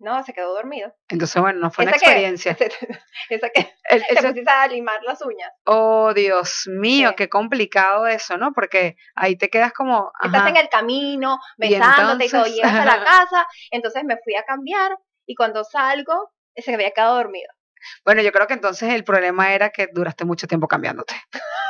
[0.00, 0.22] ¿No?
[0.24, 0.92] Se quedó dormido.
[1.08, 2.56] Entonces, bueno, no fue una que- experiencia.
[3.30, 5.52] Esa que El- pusiste a limar las uñas.
[5.66, 7.14] oh, Dios mío, Sí.
[7.16, 8.52] qué complicado eso, ¿no?
[8.52, 10.10] Porque ahí te quedas como...
[10.22, 14.16] Estás en el camino, Y besándote y, todo, entonces- llegas a la casa, entonces me
[14.24, 14.96] fui a cambiar
[15.26, 17.52] y cuando salgo se había quedado dormido.
[18.04, 21.14] Bueno, yo creo que entonces el problema era que duraste mucho tiempo cambiándote.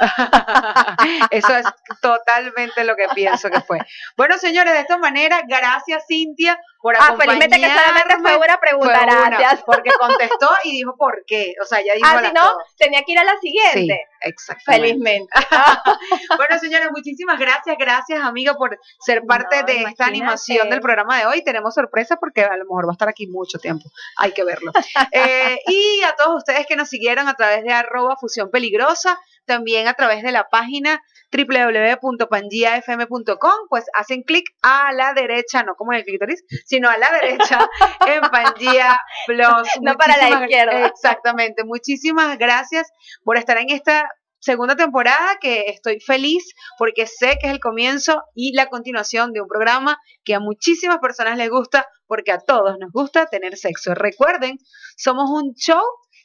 [1.31, 1.67] Eso es
[2.01, 3.79] totalmente lo que pienso que fue.
[4.17, 9.01] Bueno, señores, de esta manera, gracias Cintia por Ah, felizmente que solamente fue una pregunta,
[9.05, 9.63] gracias.
[9.67, 11.55] porque contestó y dijo por qué.
[11.63, 12.43] O sea, ya dijo Ah, si no,
[12.79, 14.07] tenía que ir a la Sí, siguiente.
[14.21, 14.89] exactamente.
[14.89, 15.33] Felizmente.
[16.37, 21.19] Bueno, señores, muchísimas gracias, gracias, amiga, por ser parte No, de esta animación del programa
[21.19, 21.43] de hoy.
[21.45, 23.91] Tenemos sorpresa porque a lo mejor va a estar aquí mucho tiempo.
[24.17, 24.73] Hay que verlo.
[25.13, 29.89] Eh, y a todos ustedes que nos siguieron a través de arroba fusión peligrosa, también
[29.89, 31.03] a través de la página
[31.33, 37.13] www.pangiafm.com, pues hacen clic a la derecha, no como en el clítoris, sino a la
[37.13, 37.69] derecha
[38.07, 39.69] en Pangea Plus.
[39.83, 40.87] No para la izquierda.
[40.87, 41.63] Exactamente.
[41.65, 42.91] Muchísimas gracias
[43.25, 44.09] por estar en esta
[44.41, 49.43] segunda temporada que estoy feliz porque sé que es el comienzo y la continuación de
[49.43, 53.95] un programa que a muchísimas personas les gusta porque a todos nos gusta tener sexo.
[53.95, 54.59] Recuerden,
[54.97, 55.83] somos un show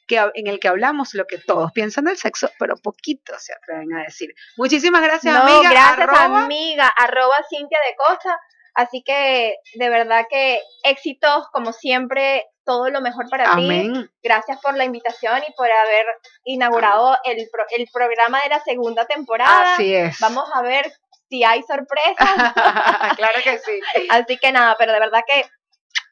[0.08, 3.94] que, en el que hablamos lo que todos piensan del sexo, pero poquito se atreven
[3.96, 4.34] a decir.
[4.58, 5.70] Muchísimas gracias, no, amiga.
[5.72, 6.88] gracias, Arroba- amiga.
[6.98, 8.40] Arroba Cintia de Costa.
[8.74, 13.64] Así que, de verdad que éxitos, como siempre, todo lo mejor para ti.
[13.66, 14.12] Amén.
[14.22, 16.06] Gracias por la invitación y por haber
[16.44, 19.76] inaugurado el, pro- el programa de la segunda temporada.
[19.76, 20.20] Así es.
[20.20, 20.92] Vamos a ver
[21.30, 22.16] si hay sorpresas.
[23.16, 23.80] claro que sí.
[24.10, 25.46] Así que nada, pero de verdad que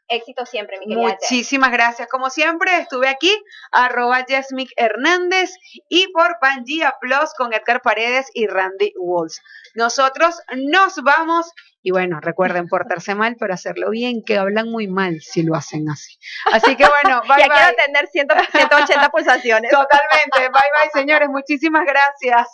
[0.08, 1.32] Éxito siempre, mi querida Jess.
[1.32, 2.08] Muchísimas gracias.
[2.10, 3.34] Como siempre, estuve aquí,
[3.72, 5.56] arroba Jessmic Hernández
[5.90, 9.42] y por Pangea Plus con Edgar Paredes y Randy Walls.
[9.76, 11.52] Nosotros nos vamos
[11.86, 15.90] y bueno, recuerden portarse mal, pero hacerlo bien, que hablan muy mal si lo hacen
[15.90, 16.18] así.
[16.52, 17.58] Así que bueno, bye ya bye.
[17.58, 19.70] quiero tener 100 180 pulsaciones.
[19.70, 20.40] Totalmente.
[20.40, 21.30] Bye bye, señores.
[21.30, 22.48] Muchísimas gracias.